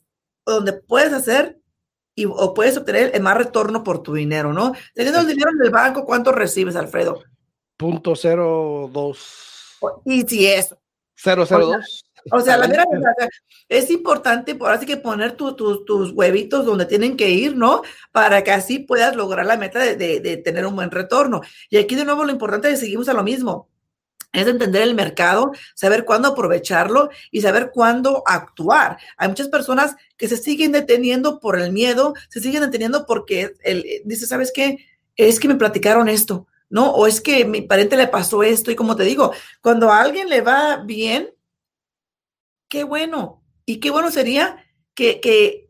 donde 0.47 0.73
puedes 0.73 1.12
hacer 1.12 1.59
y, 2.14 2.25
o 2.25 2.55
puedes 2.55 2.79
obtener 2.79 3.11
el 3.14 3.23
más 3.23 3.37
retorno 3.37 3.85
por 3.85 4.03
tu 4.03 4.14
dinero, 4.14 4.55
¿no? 4.55 4.73
Teniendo 4.94 5.21
el 5.21 5.27
dinero 5.27 5.51
en 5.55 5.62
el 5.62 5.71
banco, 5.71 6.07
¿cuánto 6.07 6.33
recibes, 6.33 6.75
Alfredo? 6.75 7.23
Punto 7.79 8.17
cero 8.17 8.91
dos. 8.93 9.79
Y 10.05 10.23
si 10.23 10.47
eso. 10.47 10.77
Cero 11.14 11.45
cero 11.49 11.67
dos. 11.67 12.05
O 12.33 12.41
sea, 12.41 12.57
la 12.57 12.67
verdad, 12.67 12.85
es 13.69 13.91
importante 13.91 14.57
por 14.57 14.73
así 14.73 14.85
que 14.85 14.97
poner 14.97 15.33
tus 15.33 16.12
huevitos 16.12 16.67
donde 16.67 16.85
tienen 16.85 17.17
que 17.17 17.31
ir, 17.31 17.57
¿no? 17.57 17.83
Para 18.11 18.43
que 18.43 18.51
así 18.51 18.81
puedas 18.81 19.14
lograr 19.14 19.47
la 19.47 19.57
meta 19.57 19.79
de, 19.79 20.43
tener 20.45 20.67
un 20.67 20.75
buen 20.75 20.91
retorno. 20.91 21.41
Y 21.71 21.79
aquí 21.79 21.95
de 21.95 22.05
nuevo 22.05 22.25
lo 22.25 22.33
importante 22.33 22.69
es 22.69 22.75
que 22.75 22.87
seguimos 22.87 23.09
a 23.09 23.14
lo 23.14 23.23
mismo 23.23 23.69
es 24.33 24.47
entender 24.47 24.83
el 24.83 24.95
mercado, 24.95 25.53
saber 25.75 26.05
cuándo 26.05 26.29
aprovecharlo 26.29 27.09
y 27.31 27.41
saber 27.41 27.71
cuándo 27.73 28.23
actuar. 28.27 28.99
Hay 29.17 29.29
muchas 29.29 29.49
personas 29.49 29.97
que 30.19 30.29
se 30.29 30.37
siguen 30.37 30.71
deteniendo 30.71 31.41
por 31.41 31.59
el 31.59 31.73
miedo, 31.73 32.12
se 32.29 32.41
siguen 32.41 32.61
deteniendo 32.61 33.07
porque 33.07 33.55
el, 33.62 33.85
dice, 34.05 34.27
¿sabes 34.27 34.53
qué? 34.53 34.85
Es 35.17 35.41
que 35.41 35.49
me 35.49 35.55
platicaron 35.55 36.11
esto, 36.11 36.47
¿no? 36.71 36.91
O 36.91 37.07
es 37.07 37.21
que 37.21 37.45
mi 37.45 37.63
pariente 37.63 37.97
le 37.97 38.09
pasó 38.09 38.43
esto 38.43 38.71
y 38.71 38.77
como 38.77 38.97
te 38.97 39.05
digo, 39.05 39.33
cuando 39.61 39.91
a 39.91 40.01
alguien 40.01 40.29
le 40.29 40.41
va 40.41 40.83
bien, 40.85 41.31
qué 42.69 42.85
bueno. 42.85 43.43
Y 43.65 43.81
qué 43.81 43.91
bueno 43.91 44.11
sería 44.11 44.65
que, 44.95 45.67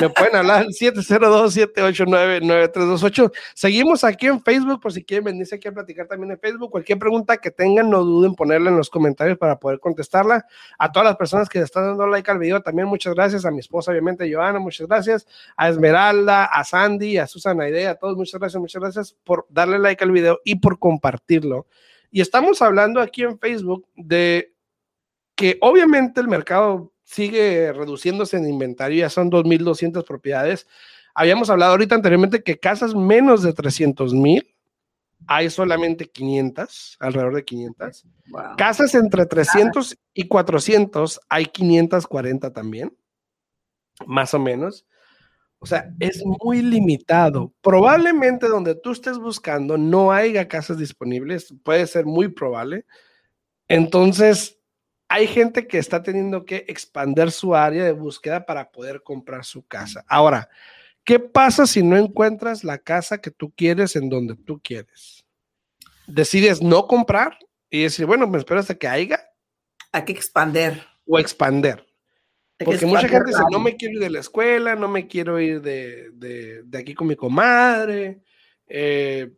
me 0.00 0.08
pueden 0.10 0.36
hablar 0.36 0.58
al 0.62 0.68
702-789-9328. 0.68 3.32
Seguimos 3.54 4.04
aquí 4.04 4.26
en 4.26 4.40
Facebook 4.42 4.80
por 4.80 4.92
si 4.92 5.02
quieren 5.04 5.24
venirse 5.24 5.56
aquí 5.56 5.66
a 5.68 5.72
platicar 5.72 6.06
también 6.06 6.32
en 6.32 6.38
Facebook. 6.38 6.70
Cualquier 6.70 6.98
pregunta 6.98 7.38
que 7.38 7.50
tengan, 7.50 7.88
no 7.90 8.04
duden 8.04 8.30
en 8.30 8.36
ponerla 8.36 8.70
en 8.70 8.76
los 8.76 8.90
comentarios 8.90 9.38
para 9.38 9.58
poder 9.58 9.80
contestarla. 9.80 10.44
A 10.78 10.92
todas 10.92 11.06
las 11.06 11.16
personas 11.16 11.48
que 11.48 11.60
están 11.60 11.86
dando 11.86 12.06
like 12.06 12.30
al 12.30 12.38
video, 12.38 12.60
también 12.60 12.86
muchas 12.88 13.14
gracias. 13.14 13.46
A 13.46 13.50
mi 13.50 13.60
esposa, 13.60 13.90
obviamente, 13.90 14.30
Joana, 14.32 14.58
muchas 14.68 14.86
gracias. 14.86 15.26
A 15.56 15.68
Esmeralda, 15.68 16.44
a 16.44 16.64
Sandy, 16.64 17.18
a 17.18 17.26
Susana 17.26 17.68
Idea, 17.68 17.90
a 17.90 17.94
todos, 17.96 18.16
muchas 18.16 18.40
gracias, 18.40 18.60
muchas 18.60 18.80
gracias 18.80 19.16
por 19.24 19.46
darle 19.48 19.78
like 19.78 20.02
al 20.04 20.12
video 20.12 20.38
y 20.44 20.56
por 20.56 20.78
compartirlo. 20.78 21.66
Y 22.10 22.20
estamos 22.20 22.62
hablando 22.62 23.00
aquí 23.00 23.22
en 23.22 23.38
Facebook 23.38 23.86
de 23.96 24.54
que 25.34 25.58
obviamente 25.60 26.20
el 26.20 26.28
mercado 26.28 26.92
sigue 27.04 27.72
reduciéndose 27.72 28.36
en 28.36 28.48
inventario, 28.48 28.98
ya 28.98 29.10
son 29.10 29.30
2.200 29.30 30.04
propiedades. 30.04 30.66
Habíamos 31.14 31.48
hablado 31.48 31.72
ahorita 31.72 31.94
anteriormente 31.94 32.42
que 32.42 32.58
casas 32.58 32.94
menos 32.94 33.42
de 33.42 33.52
300 33.52 34.12
mil, 34.14 34.54
hay 35.26 35.50
solamente 35.50 36.06
500, 36.06 36.96
alrededor 37.00 37.34
de 37.34 37.44
500. 37.44 38.06
Casas 38.56 38.94
entre 38.94 39.26
300 39.26 39.96
y 40.14 40.28
400, 40.28 41.20
hay 41.28 41.46
540 41.46 42.52
también, 42.52 42.96
más 44.06 44.34
o 44.34 44.38
menos. 44.38 44.86
O 45.60 45.66
sea, 45.66 45.92
es 45.98 46.22
muy 46.24 46.62
limitado. 46.62 47.52
Probablemente 47.60 48.48
donde 48.48 48.74
tú 48.74 48.92
estés 48.92 49.18
buscando 49.18 49.76
no 49.76 50.12
haya 50.12 50.46
casas 50.46 50.78
disponibles, 50.78 51.52
puede 51.64 51.86
ser 51.86 52.06
muy 52.06 52.28
probable. 52.28 52.86
Entonces, 53.66 54.58
hay 55.08 55.26
gente 55.26 55.66
que 55.66 55.78
está 55.78 56.02
teniendo 56.02 56.44
que 56.44 56.64
expandir 56.68 57.30
su 57.30 57.54
área 57.54 57.84
de 57.84 57.92
búsqueda 57.92 58.46
para 58.46 58.70
poder 58.70 59.02
comprar 59.02 59.44
su 59.44 59.66
casa. 59.66 60.04
Ahora, 60.06 60.48
¿qué 61.02 61.18
pasa 61.18 61.66
si 61.66 61.82
no 61.82 61.96
encuentras 61.96 62.62
la 62.62 62.78
casa 62.78 63.18
que 63.18 63.30
tú 63.30 63.50
quieres 63.50 63.96
en 63.96 64.08
donde 64.08 64.36
tú 64.36 64.60
quieres? 64.62 65.24
Decides 66.06 66.62
no 66.62 66.86
comprar 66.86 67.38
y 67.70 67.82
decir, 67.82 68.06
bueno, 68.06 68.26
me 68.26 68.38
espero 68.38 68.60
hasta 68.60 68.74
que 68.74 68.86
haya. 68.86 69.20
Hay 69.92 70.04
que 70.04 70.12
expander. 70.12 70.86
O 71.06 71.18
expander. 71.18 71.87
Porque 72.64 72.86
mucha 72.86 73.08
gente 73.08 73.30
dice, 73.30 73.42
no 73.50 73.60
me 73.60 73.76
quiero 73.76 73.94
ir 73.94 74.00
de 74.00 74.10
la 74.10 74.20
escuela, 74.20 74.74
no 74.74 74.88
me 74.88 75.06
quiero 75.06 75.38
ir 75.40 75.60
de, 75.62 76.10
de 76.12 76.78
aquí 76.78 76.94
con 76.94 77.06
mi 77.06 77.14
comadre. 77.14 78.20
Eh, 78.68 79.30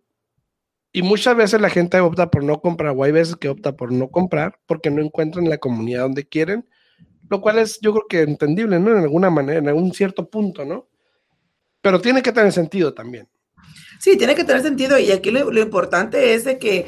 y 0.93 1.03
muchas 1.03 1.37
veces 1.37 1.61
la 1.61 1.71
gente 1.71 2.01
opta 2.01 2.31
por 2.31 2.43
no 2.43 2.61
comprar, 2.61 2.95
o 2.97 3.05
hay 3.05 3.13
veces 3.13 3.37
que 3.37 3.49
opta 3.49 3.77
por 3.77 3.93
no 3.93 4.09
comprar 4.09 4.59
porque 4.67 4.91
no 4.91 5.03
encuentran 5.03 5.49
la 5.49 5.59
comunidad 5.59 6.03
donde 6.03 6.27
quieren, 6.27 6.69
lo 7.29 7.41
cual 7.41 7.59
es 7.59 7.79
yo 7.81 7.93
creo 7.93 8.07
que 8.09 8.23
entendible, 8.23 8.81
¿no? 8.81 8.91
En 8.91 8.99
alguna 8.99 9.31
manera, 9.31 9.61
en 9.61 9.69
algún 9.69 9.93
cierto 9.93 10.29
punto, 10.29 10.65
¿no? 10.65 10.89
Pero 11.81 12.01
tiene 12.01 12.23
que 12.23 12.33
tener 12.33 12.53
sentido 12.53 12.93
también. 12.93 13.29
Sí, 14.01 14.17
tiene 14.17 14.35
que 14.35 14.45
tener 14.45 14.63
sentido 14.63 14.99
y 14.99 15.13
aquí 15.13 15.31
lo, 15.31 15.61
importante 15.61 16.35
es 16.35 16.45
de 16.45 16.59
que, 16.59 16.87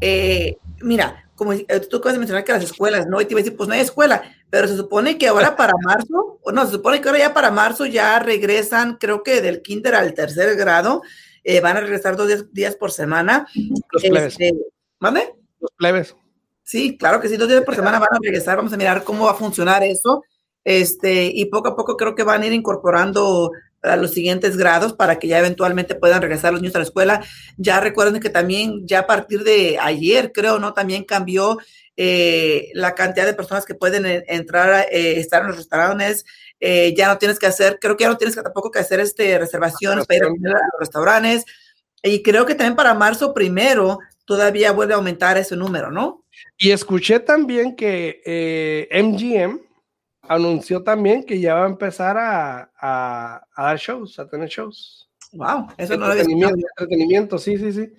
eh, 0.00 0.56
mira, 0.80 1.30
como 1.42 1.52
eh, 1.54 1.80
tú 1.88 1.96
acabas 1.96 2.14
de 2.14 2.18
mencionar 2.20 2.44
que 2.44 2.52
las 2.52 2.62
escuelas, 2.62 3.06
¿no? 3.06 3.20
Y 3.20 3.24
te 3.24 3.32
iba 3.32 3.40
a 3.40 3.42
decir, 3.42 3.56
pues 3.56 3.68
no 3.68 3.74
hay 3.74 3.80
escuela, 3.80 4.22
pero 4.48 4.68
se 4.68 4.76
supone 4.76 5.18
que 5.18 5.26
ahora 5.26 5.56
para 5.56 5.72
marzo, 5.82 6.38
o 6.42 6.52
no, 6.52 6.64
se 6.66 6.72
supone 6.72 7.00
que 7.00 7.08
ahora 7.08 7.18
ya 7.18 7.34
para 7.34 7.50
marzo 7.50 7.86
ya 7.86 8.18
regresan, 8.18 8.96
creo 8.96 9.22
que 9.22 9.40
del 9.40 9.62
kinder 9.62 9.94
al 9.94 10.14
tercer 10.14 10.56
grado, 10.56 11.02
eh, 11.44 11.60
van 11.60 11.76
a 11.76 11.80
regresar 11.80 12.16
dos 12.16 12.52
días, 12.52 12.76
por 12.76 12.92
semana. 12.92 13.46
Los 13.90 14.02
plebes. 14.02 14.34
Este, 14.34 14.54
¿Mande? 15.00 15.34
Los 15.58 15.72
plebes. 15.76 16.16
Sí, 16.62 16.96
claro 16.96 17.20
que 17.20 17.28
sí, 17.28 17.36
dos 17.36 17.48
días 17.48 17.62
por 17.62 17.74
semana 17.74 17.98
van 17.98 18.08
a 18.12 18.18
regresar, 18.22 18.56
vamos 18.56 18.72
a 18.72 18.76
mirar 18.76 19.02
cómo 19.02 19.24
va 19.24 19.32
a 19.32 19.34
funcionar 19.34 19.82
eso. 19.82 20.22
Este, 20.64 21.24
y 21.24 21.46
poco 21.46 21.70
a 21.70 21.76
poco 21.76 21.96
creo 21.96 22.14
que 22.14 22.22
van 22.22 22.42
a 22.42 22.46
ir 22.46 22.52
incorporando 22.52 23.50
a 23.82 23.96
los 23.96 24.12
siguientes 24.12 24.56
grados 24.56 24.92
para 24.92 25.18
que 25.18 25.28
ya 25.28 25.38
eventualmente 25.38 25.94
puedan 25.94 26.22
regresar 26.22 26.52
los 26.52 26.62
niños 26.62 26.74
a 26.76 26.78
la 26.78 26.84
escuela. 26.84 27.24
Ya 27.56 27.80
recuerden 27.80 28.20
que 28.20 28.30
también 28.30 28.86
ya 28.86 29.00
a 29.00 29.06
partir 29.06 29.42
de 29.42 29.78
ayer, 29.80 30.32
creo, 30.32 30.58
¿no? 30.58 30.72
También 30.72 31.04
cambió 31.04 31.58
eh, 31.96 32.70
la 32.74 32.94
cantidad 32.94 33.26
de 33.26 33.34
personas 33.34 33.66
que 33.66 33.74
pueden 33.74 34.06
eh, 34.06 34.24
entrar, 34.28 34.86
eh, 34.90 35.18
estar 35.18 35.42
en 35.42 35.48
los 35.48 35.56
restaurantes, 35.56 36.24
eh, 36.60 36.94
ya 36.96 37.08
no 37.08 37.18
tienes 37.18 37.38
que 37.38 37.46
hacer, 37.46 37.78
creo 37.80 37.96
que 37.96 38.04
ya 38.04 38.10
no 38.10 38.16
tienes 38.16 38.36
que, 38.36 38.42
tampoco 38.42 38.70
que 38.70 38.78
hacer 38.78 39.00
este, 39.00 39.38
reservaciones 39.38 40.06
para 40.06 40.18
ir 40.18 40.24
a 40.24 40.28
los 40.28 40.80
restaurantes. 40.80 41.44
Y 42.02 42.22
creo 42.22 42.46
que 42.46 42.54
también 42.54 42.76
para 42.76 42.94
marzo 42.94 43.34
primero 43.34 43.98
todavía 44.24 44.72
vuelve 44.72 44.94
a 44.94 44.96
aumentar 44.96 45.36
ese 45.38 45.56
número, 45.56 45.90
¿no? 45.90 46.24
Y 46.56 46.70
escuché 46.70 47.20
también 47.20 47.76
que 47.76 48.88
MGM 48.90 49.71
anunció 50.22 50.82
también 50.82 51.24
que 51.24 51.40
ya 51.40 51.54
va 51.54 51.64
a 51.64 51.68
empezar 51.68 52.16
a, 52.16 52.70
a, 52.78 53.42
dar 53.56 53.78
shows, 53.78 54.18
a 54.18 54.28
tener 54.28 54.48
shows. 54.48 55.08
Wow, 55.32 55.68
eso 55.76 55.96
no 55.96 56.06
lo 56.06 56.12
entretenimiento, 56.12 56.66
entretenimiento, 56.76 57.38
sí, 57.38 57.58
sí, 57.58 57.72
sí. 57.72 57.92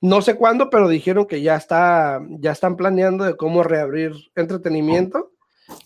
No 0.00 0.22
sé 0.22 0.36
cuándo, 0.36 0.70
pero 0.70 0.88
dijeron 0.88 1.26
que 1.26 1.42
ya 1.42 1.56
está, 1.56 2.20
ya 2.38 2.52
están 2.52 2.76
planeando 2.76 3.24
de 3.24 3.36
cómo 3.36 3.62
reabrir 3.62 4.12
entretenimiento. 4.36 5.32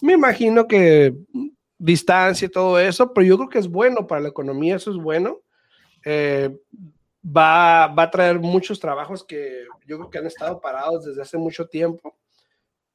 Me 0.00 0.12
imagino 0.12 0.68
que 0.68 1.14
distancia 1.78 2.46
y 2.46 2.50
todo 2.50 2.78
eso, 2.78 3.12
pero 3.12 3.26
yo 3.26 3.36
creo 3.36 3.48
que 3.48 3.58
es 3.58 3.68
bueno 3.68 4.06
para 4.06 4.20
la 4.20 4.28
economía, 4.28 4.76
eso 4.76 4.90
es 4.90 4.96
bueno. 4.96 5.40
Eh, 6.04 6.56
va, 7.24 7.88
va, 7.88 8.04
a 8.04 8.10
traer 8.10 8.38
muchos 8.38 8.78
trabajos 8.78 9.24
que 9.24 9.64
yo 9.86 9.96
creo 9.98 10.10
que 10.10 10.18
han 10.18 10.26
estado 10.26 10.60
parados 10.60 11.06
desde 11.06 11.22
hace 11.22 11.38
mucho 11.38 11.66
tiempo, 11.66 12.16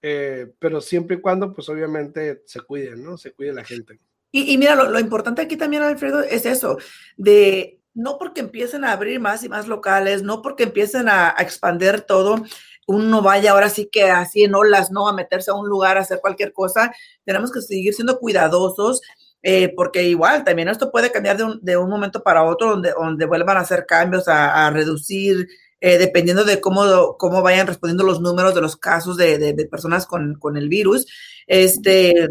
eh, 0.01 0.51
pero 0.59 0.81
siempre 0.81 1.17
y 1.17 1.21
cuando, 1.21 1.53
pues 1.53 1.67
obviamente 1.69 2.43
se 2.45 2.61
cuiden, 2.61 3.03
¿no? 3.03 3.17
Se 3.17 3.31
cuide 3.33 3.53
la 3.53 3.63
gente. 3.63 3.99
Y, 4.31 4.53
y 4.53 4.57
mira, 4.57 4.75
lo, 4.75 4.89
lo, 4.89 4.99
importante 4.99 5.41
aquí 5.41 5.57
también, 5.57 5.83
Alfredo, 5.83 6.21
es 6.21 6.45
eso, 6.45 6.77
de 7.15 7.79
no 7.93 8.17
porque 8.19 8.41
empiecen 8.41 8.83
a 8.83 8.91
abrir 8.91 9.19
más 9.19 9.43
y 9.43 9.49
más 9.49 9.67
locales, 9.67 10.21
no 10.21 10.41
porque 10.41 10.63
empiecen 10.63 11.09
a, 11.09 11.29
a 11.29 11.41
expandir 11.41 12.01
todo, 12.01 12.43
uno 12.87 13.21
vaya 13.21 13.51
ahora 13.51 13.69
sí 13.69 13.89
que 13.91 14.03
así 14.03 14.43
en 14.43 14.55
olas, 14.55 14.91
¿no? 14.91 15.07
A 15.07 15.13
meterse 15.13 15.51
a 15.51 15.55
un 15.55 15.67
lugar, 15.67 15.97
a 15.97 16.01
hacer 16.01 16.19
cualquier 16.21 16.53
cosa. 16.53 16.93
Tenemos 17.25 17.51
que 17.51 17.61
seguir 17.61 17.93
siendo 17.93 18.17
cuidadosos. 18.17 19.01
Eh, 19.43 19.71
porque 19.75 20.03
igual 20.03 20.43
también 20.43 20.67
esto 20.67 20.91
puede 20.91 21.11
cambiar 21.11 21.37
de 21.37 21.43
un, 21.43 21.59
de 21.61 21.77
un, 21.77 21.89
momento 21.89 22.23
para 22.23 22.43
otro, 22.43 22.71
donde, 22.71 22.91
donde 22.91 23.25
vuelvan 23.25 23.57
a 23.57 23.61
hacer 23.61 23.85
cambios, 23.85 24.27
a, 24.27 24.65
a 24.65 24.71
reducir, 24.71 25.47
eh, 25.79 25.97
dependiendo 25.97 26.43
de 26.43 26.59
cómo, 26.59 27.17
cómo 27.17 27.41
vayan 27.41 27.67
respondiendo 27.67 28.03
los 28.03 28.21
números 28.21 28.55
de 28.55 28.61
los 28.61 28.77
casos 28.77 29.17
de, 29.17 29.37
de, 29.37 29.53
de 29.53 29.65
personas 29.65 30.05
con, 30.05 30.35
con, 30.35 30.57
el 30.57 30.69
virus. 30.69 31.05
Este, 31.45 32.27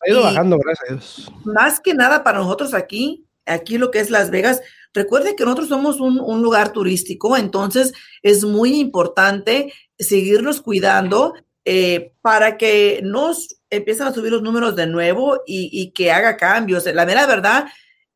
ha 0.00 0.10
ido 0.10 0.22
bajando, 0.22 0.58
gracias 0.58 0.90
a 0.90 0.92
Dios. 0.92 1.32
Más 1.44 1.80
que 1.80 1.94
nada 1.94 2.22
para 2.22 2.38
nosotros 2.38 2.74
aquí, 2.74 3.26
aquí 3.46 3.78
lo 3.78 3.90
que 3.90 4.00
es 4.00 4.10
Las 4.10 4.30
Vegas, 4.30 4.60
recuerde 4.92 5.36
que 5.36 5.44
nosotros 5.44 5.68
somos 5.68 6.00
un, 6.00 6.20
un 6.20 6.42
lugar 6.42 6.72
turístico, 6.72 7.36
entonces 7.36 7.92
es 8.22 8.44
muy 8.44 8.78
importante 8.78 9.72
seguirnos 9.98 10.60
cuidando 10.60 11.34
eh, 11.64 12.14
para 12.22 12.56
que 12.56 13.00
nos 13.02 13.60
empiecen 13.68 14.06
a 14.06 14.12
subir 14.14 14.32
los 14.32 14.42
números 14.42 14.76
de 14.76 14.86
nuevo 14.86 15.42
y, 15.46 15.68
y 15.72 15.92
que 15.92 16.10
haga 16.10 16.36
cambios. 16.36 16.86
La 16.86 17.06
mera 17.06 17.26
verdad, 17.26 17.66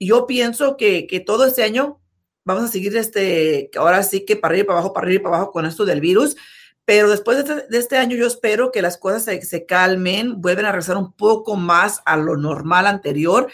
yo 0.00 0.26
pienso 0.26 0.76
que, 0.76 1.06
que, 1.06 1.20
todo 1.20 1.46
este 1.46 1.62
año 1.62 2.00
vamos 2.44 2.64
a 2.64 2.68
seguir 2.68 2.96
este, 2.96 3.70
ahora 3.76 4.02
sí 4.02 4.24
que 4.24 4.36
para 4.36 4.52
arriba 4.52 4.62
y 4.62 4.66
para 4.66 4.78
abajo, 4.78 4.92
para 4.92 5.06
arriba 5.06 5.20
y 5.20 5.22
para 5.24 5.36
abajo 5.36 5.52
con 5.52 5.66
esto 5.66 5.84
del 5.84 6.00
virus. 6.00 6.36
Pero 6.84 7.08
después 7.08 7.38
de 7.38 7.54
este, 7.54 7.68
de 7.68 7.78
este 7.78 7.96
año 7.96 8.16
yo 8.16 8.26
espero 8.26 8.70
que 8.70 8.82
las 8.82 8.98
cosas 8.98 9.24
se, 9.24 9.40
se, 9.42 9.64
calmen, 9.64 10.42
vuelven 10.42 10.66
a 10.66 10.72
regresar 10.72 10.98
un 10.98 11.12
poco 11.12 11.56
más 11.56 12.02
a 12.04 12.16
lo 12.16 12.36
normal 12.36 12.86
anterior, 12.86 13.48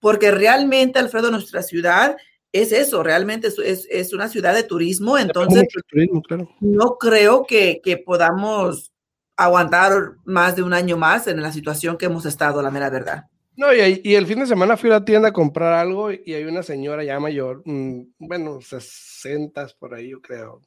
porque 0.00 0.30
realmente, 0.30 0.98
Alfredo, 0.98 1.30
nuestra 1.30 1.62
ciudad 1.62 2.16
es 2.52 2.72
eso, 2.72 3.02
realmente 3.02 3.48
es, 3.48 3.58
es, 3.58 3.86
es 3.90 4.12
una 4.12 4.28
ciudad 4.28 4.54
de 4.54 4.62
turismo, 4.62 5.16
entonces 5.16 5.66
turismo, 5.88 6.22
claro. 6.22 6.48
no 6.60 6.98
creo 6.98 7.46
que, 7.46 7.80
que, 7.82 7.96
podamos 7.96 8.92
aguantar 9.36 10.16
más 10.24 10.54
de 10.54 10.62
un 10.62 10.74
año 10.74 10.98
más 10.98 11.26
en 11.26 11.40
la 11.40 11.52
situación 11.52 11.96
que 11.96 12.06
hemos 12.06 12.26
estado, 12.26 12.60
la 12.60 12.70
mera 12.70 12.90
verdad. 12.90 13.24
No, 13.56 13.72
y, 13.74 14.00
y, 14.02 14.14
el 14.14 14.26
fin 14.26 14.40
de 14.40 14.46
semana 14.46 14.76
fui 14.76 14.88
a 14.88 14.94
la 14.94 15.04
tienda 15.04 15.28
a 15.28 15.32
comprar 15.32 15.74
algo 15.74 16.10
y 16.10 16.32
hay 16.32 16.44
una 16.44 16.62
señora 16.62 17.04
ya 17.04 17.20
mayor, 17.20 17.62
mmm, 17.66 18.02
bueno, 18.18 18.60
60 18.60 19.66
por 19.78 19.94
ahí 19.94 20.08
yo 20.08 20.22
creo, 20.22 20.62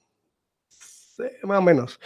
sí, 0.69 1.24
más 1.43 1.60
o 1.60 1.62
menos. 1.63 2.00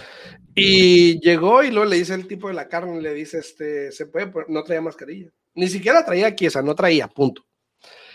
Y 0.55 1.19
llegó 1.19 1.63
y 1.63 1.71
luego 1.71 1.89
le 1.89 1.97
dice 1.97 2.13
el 2.13 2.27
tipo 2.27 2.47
de 2.47 2.53
la 2.53 2.69
carne, 2.69 3.01
le 3.01 3.13
dice, 3.13 3.39
este, 3.39 3.91
se 3.91 4.05
puede, 4.05 4.31
no 4.47 4.63
traía 4.63 4.81
mascarilla. 4.81 5.29
Ni 5.53 5.67
siquiera 5.67 6.05
traía 6.05 6.27
aquí 6.27 6.45
esa, 6.45 6.61
no 6.61 6.75
traía, 6.75 7.07
punto. 7.09 7.45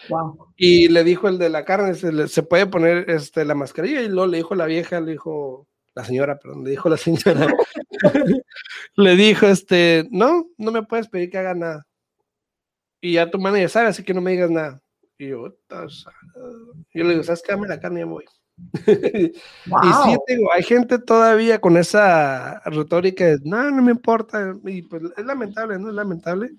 Wow. 0.08 0.52
Y 0.56 0.88
le 0.88 1.04
dijo 1.04 1.28
el 1.28 1.38
de 1.38 1.50
la 1.50 1.64
carne, 1.64 1.94
se, 1.94 2.28
se, 2.28 2.42
puede 2.42 2.66
poner 2.66 3.10
este, 3.10 3.44
la 3.44 3.54
mascarilla, 3.54 4.00
y 4.02 4.08
luego 4.08 4.26
le 4.26 4.38
dijo 4.38 4.54
la 4.54 4.66
vieja, 4.66 5.00
le 5.00 5.12
dijo, 5.12 5.66
la 5.94 6.04
señora, 6.04 6.38
perdón, 6.38 6.64
le 6.64 6.70
dijo 6.70 6.88
la 6.88 6.96
señora, 6.96 7.46
le 8.96 9.16
dijo, 9.16 9.46
este, 9.46 10.06
no, 10.10 10.46
no 10.56 10.72
me 10.72 10.82
puedes 10.82 11.08
pedir 11.08 11.30
que 11.30 11.38
haga 11.38 11.54
nada. 11.54 11.86
Y 13.04 13.12
ya 13.12 13.30
tu 13.30 13.38
ya 13.38 13.68
sabe, 13.68 13.88
así 13.88 14.02
que 14.02 14.14
no 14.14 14.22
me 14.22 14.30
digas 14.30 14.50
nada. 14.50 14.80
Y 15.18 15.28
yo, 15.28 15.54
yo 15.68 17.04
le 17.04 17.10
digo, 17.10 17.22
¿sabes 17.22 17.42
qué? 17.42 17.52
Dame 17.52 17.68
la 17.68 17.78
carne 17.78 18.00
ya 18.00 18.06
voy. 18.06 18.24
wow. 19.66 19.80
Y 20.06 20.12
sí, 20.14 20.18
digo, 20.26 20.50
hay 20.50 20.62
gente 20.62 20.98
todavía 20.98 21.60
con 21.60 21.76
esa 21.76 22.62
retórica 22.64 23.26
de, 23.26 23.40
no, 23.44 23.70
no 23.70 23.82
me 23.82 23.92
importa. 23.92 24.56
Y 24.64 24.80
pues 24.80 25.02
es 25.18 25.24
lamentable, 25.26 25.78
¿no? 25.78 25.90
Es 25.90 25.94
lamentable. 25.94 26.52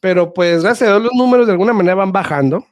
Pero 0.00 0.32
pues 0.32 0.62
gracias 0.62 0.88
a 0.88 0.92
Dios 0.92 1.02
los 1.02 1.12
números 1.12 1.46
de 1.46 1.52
alguna 1.52 1.74
manera 1.74 1.96
van 1.96 2.12
bajando. 2.12 2.66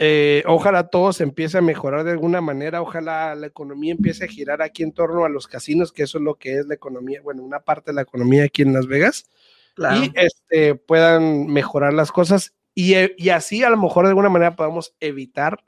Eh, 0.00 0.42
ojalá 0.48 0.88
todo 0.88 1.12
se 1.12 1.22
empiece 1.22 1.58
a 1.58 1.62
mejorar 1.62 2.02
de 2.02 2.10
alguna 2.10 2.40
manera, 2.40 2.82
ojalá 2.82 3.36
la 3.36 3.46
economía 3.46 3.92
empiece 3.92 4.24
a 4.24 4.28
girar 4.28 4.60
aquí 4.60 4.82
en 4.82 4.90
torno 4.90 5.24
a 5.24 5.28
los 5.28 5.46
casinos, 5.46 5.92
que 5.92 6.02
eso 6.02 6.18
es 6.18 6.24
lo 6.24 6.34
que 6.34 6.58
es 6.58 6.66
la 6.66 6.74
economía, 6.74 7.22
bueno, 7.22 7.44
una 7.44 7.60
parte 7.60 7.92
de 7.92 7.94
la 7.94 8.02
economía 8.02 8.44
aquí 8.44 8.62
en 8.62 8.74
Las 8.74 8.88
Vegas, 8.88 9.24
claro. 9.74 10.04
y 10.04 10.12
este, 10.16 10.74
puedan 10.74 11.46
mejorar 11.46 11.94
las 11.94 12.12
cosas 12.12 12.55
y, 12.78 12.94
y, 13.16 13.30
así 13.30 13.64
a 13.64 13.70
lo 13.70 13.78
mejor 13.78 14.04
de 14.04 14.10
alguna 14.10 14.28
manera 14.28 14.54
podamos 14.54 14.94
evitar 15.00 15.64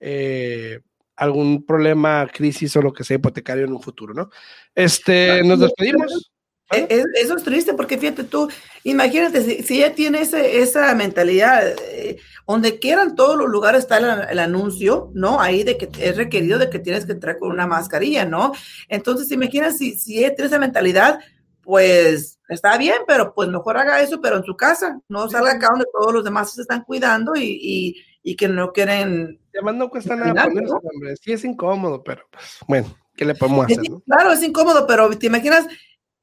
eh, 0.00 0.80
algún 1.16 1.64
problema, 1.64 2.28
crisis 2.30 2.76
o 2.76 2.82
lo 2.82 2.92
que 2.92 3.04
sea 3.04 3.16
hipotecario 3.16 3.64
en 3.64 3.72
un 3.72 3.80
futuro, 3.80 4.12
¿no? 4.12 4.28
Este, 4.74 5.42
nos 5.42 5.60
despedimos. 5.60 6.30
¿Vale? 6.70 6.86
E, 6.90 7.04
eso 7.14 7.36
es 7.36 7.42
triste 7.42 7.72
porque 7.72 7.96
fíjate 7.96 8.24
tú, 8.24 8.50
imagínate, 8.84 9.40
si, 9.40 9.62
si 9.62 9.78
ella 9.78 9.94
tiene 9.94 10.20
ese, 10.20 10.58
esa 10.58 10.94
mentalidad, 10.94 11.74
eh, 11.90 12.18
donde 12.46 12.78
quieran 12.78 13.16
todos 13.16 13.38
los 13.38 13.48
lugares 13.48 13.84
está 13.84 13.96
el, 13.96 14.28
el, 14.28 14.38
anuncio, 14.38 15.10
¿no? 15.14 15.40
Ahí 15.40 15.64
de 15.64 15.78
que 15.78 15.88
es 16.00 16.18
requerido 16.18 16.58
de 16.58 16.68
que 16.68 16.80
tienes 16.80 17.06
que 17.06 17.12
entrar 17.12 17.38
con 17.38 17.50
una 17.50 17.66
mascarilla, 17.66 18.26
¿no? 18.26 18.52
Entonces, 18.88 19.30
imagina 19.30 19.72
si, 19.72 19.98
si 19.98 20.18
ella 20.18 20.34
tiene 20.34 20.48
esa 20.48 20.58
mentalidad, 20.58 21.18
pues 21.66 22.38
está 22.48 22.78
bien, 22.78 22.98
pero 23.08 23.34
pues 23.34 23.48
mejor 23.48 23.76
haga 23.76 24.00
eso, 24.00 24.20
pero 24.20 24.36
en 24.36 24.44
su 24.44 24.56
casa, 24.56 25.00
no 25.08 25.28
salga 25.28 25.54
acá 25.54 25.66
donde 25.70 25.86
todos 25.92 26.14
los 26.14 26.22
demás 26.22 26.54
se 26.54 26.62
están 26.62 26.84
cuidando 26.84 27.34
y, 27.34 27.58
y, 27.60 27.96
y 28.22 28.36
que 28.36 28.46
no 28.46 28.72
quieren. 28.72 29.40
Además, 29.52 29.74
no 29.74 29.90
cuesta 29.90 30.14
nada 30.14 30.44
ponerse, 30.44 30.72
¿no? 30.72 30.76
hombre. 30.76 31.16
Sí 31.16 31.32
es 31.32 31.44
incómodo, 31.44 32.04
pero 32.04 32.22
pues, 32.30 32.58
bueno, 32.68 32.96
¿qué 33.16 33.24
le 33.24 33.34
podemos 33.34 33.66
hacer? 33.66 33.90
¿no? 33.90 34.00
Claro, 34.02 34.30
es 34.30 34.42
incómodo, 34.44 34.86
pero 34.86 35.10
te 35.18 35.26
imaginas 35.26 35.66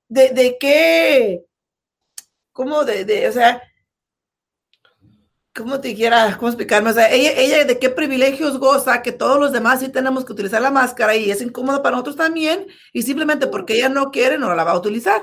de, 0.07 0.29
de 0.29 0.57
qué, 0.57 1.43
cómo 2.53 2.85
de, 2.85 3.03
de, 3.03 3.27
o 3.27 3.31
sea, 3.33 3.61
¿cómo 5.55 5.79
te 5.79 5.89
dijera, 5.89 6.35
cómo 6.37 6.49
explicarme? 6.49 6.89
O 6.89 6.93
sea, 6.93 7.11
ella, 7.11 7.31
ella 7.35 7.65
de 7.65 7.79
qué 7.79 7.89
privilegios 7.89 8.57
goza, 8.59 9.01
que 9.01 9.11
todos 9.11 9.39
los 9.39 9.51
demás 9.51 9.79
sí 9.79 9.89
tenemos 9.89 10.25
que 10.25 10.33
utilizar 10.33 10.61
la 10.61 10.71
máscara 10.71 11.15
y 11.15 11.29
es 11.29 11.41
incómodo 11.41 11.81
para 11.81 11.95
nosotros 11.95 12.15
también, 12.15 12.67
y 12.91 13.03
simplemente 13.03 13.47
porque 13.47 13.75
ella 13.75 13.89
no 13.89 14.11
quiere, 14.11 14.37
no 14.37 14.53
la 14.55 14.63
va 14.63 14.71
a 14.71 14.77
utilizar. 14.77 15.21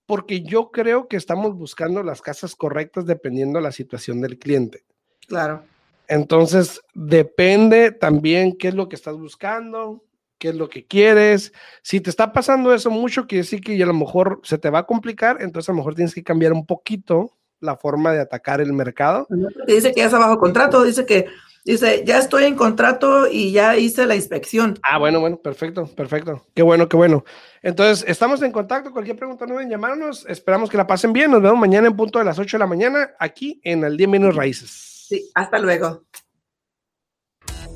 porque 0.08 0.42
yo 0.42 0.72
creo 0.72 1.08
que 1.08 1.18
estamos 1.18 1.56
buscando 1.56 2.02
las 2.02 2.22
casas 2.22 2.56
correctas 2.56 3.06
dependiendo 3.06 3.60
de 3.60 3.64
la 3.64 3.72
situación 3.72 4.22
del 4.22 4.40
cliente. 4.40 4.84
Claro. 5.28 5.64
Entonces, 6.08 6.82
depende 6.96 7.92
también 7.92 8.58
qué 8.58 8.70
es 8.70 8.74
lo 8.74 8.88
que 8.88 8.96
estás 8.96 9.18
buscando, 9.18 10.02
qué 10.40 10.50
es 10.50 10.56
lo 10.56 10.70
que 10.70 10.86
quieres. 10.86 11.52
Si 11.82 12.00
te 12.00 12.10
está 12.10 12.32
pasando 12.32 12.74
eso 12.74 12.90
mucho, 12.90 13.28
quiere 13.28 13.44
decir 13.44 13.60
que 13.60 13.82
a 13.84 13.86
lo 13.86 13.94
mejor 13.94 14.40
se 14.44 14.58
te 14.58 14.70
va 14.70 14.80
a 14.80 14.86
complicar, 14.86 15.42
entonces 15.42 15.68
a 15.68 15.74
lo 15.74 15.78
mejor 15.78 15.96
tienes 15.96 16.16
que 16.16 16.24
cambiar 16.24 16.54
un 16.54 16.66
poquito 16.66 17.32
la 17.60 17.76
forma 17.76 18.14
de 18.14 18.22
atacar 18.22 18.62
el 18.62 18.72
mercado. 18.72 19.28
Dice 19.68 19.92
que 19.92 20.00
ya 20.00 20.06
está 20.06 20.20
bajo 20.20 20.40
contrato, 20.40 20.84
dice 20.84 21.06
que 21.06 21.26
dice, 21.72 22.04
ya 22.06 22.20
estoy 22.20 22.46
en 22.46 22.56
contrato 22.56 23.28
y 23.28 23.52
ya 23.52 23.78
hice 23.78 24.06
la 24.06 24.16
inspección. 24.16 24.80
Ah, 24.84 24.98
bueno, 24.98 25.20
bueno, 25.20 25.38
perfecto, 25.38 25.88
perfecto. 25.88 26.46
Qué 26.54 26.62
bueno, 26.62 26.88
qué 26.88 26.98
bueno. 26.98 27.24
Entonces, 27.62 28.06
estamos 28.08 28.42
en 28.42 28.52
contacto. 28.52 28.92
Cualquier 28.92 29.18
pregunta 29.18 29.46
no 29.46 29.56
deben 29.56 29.70
llamarnos. 29.70 30.26
Esperamos 30.28 30.70
que 30.70 30.78
la 30.78 30.88
pasen 30.88 31.14
bien. 31.14 31.32
Nos 31.32 31.42
vemos 31.42 31.60
mañana 31.60 31.88
en 31.88 31.96
punto 31.96 32.20
de 32.20 32.26
las 32.26 32.40
8 32.40 32.58
de 32.58 32.60
la 32.60 32.68
mañana 32.68 33.12
aquí 33.20 33.60
en 33.64 33.84
el 33.84 33.98
10 33.98 34.10
Menos 34.10 34.36
Raíces. 34.36 35.06
Sí, 35.10 35.30
hasta 35.36 35.60
luego. 35.60 36.04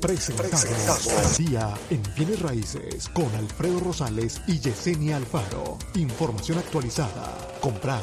Presentamos 0.02 1.08
al 1.38 1.46
día 1.46 1.74
en 1.90 2.02
Bienes 2.16 2.42
Raíces 2.42 3.08
con 3.10 3.32
Alfredo 3.36 3.78
Rosales 3.78 4.42
y 4.48 4.58
Yesenia 4.58 5.16
Alfaro. 5.16 5.78
Información 5.94 6.58
actualizada. 6.58 7.38
Comprar, 7.60 8.02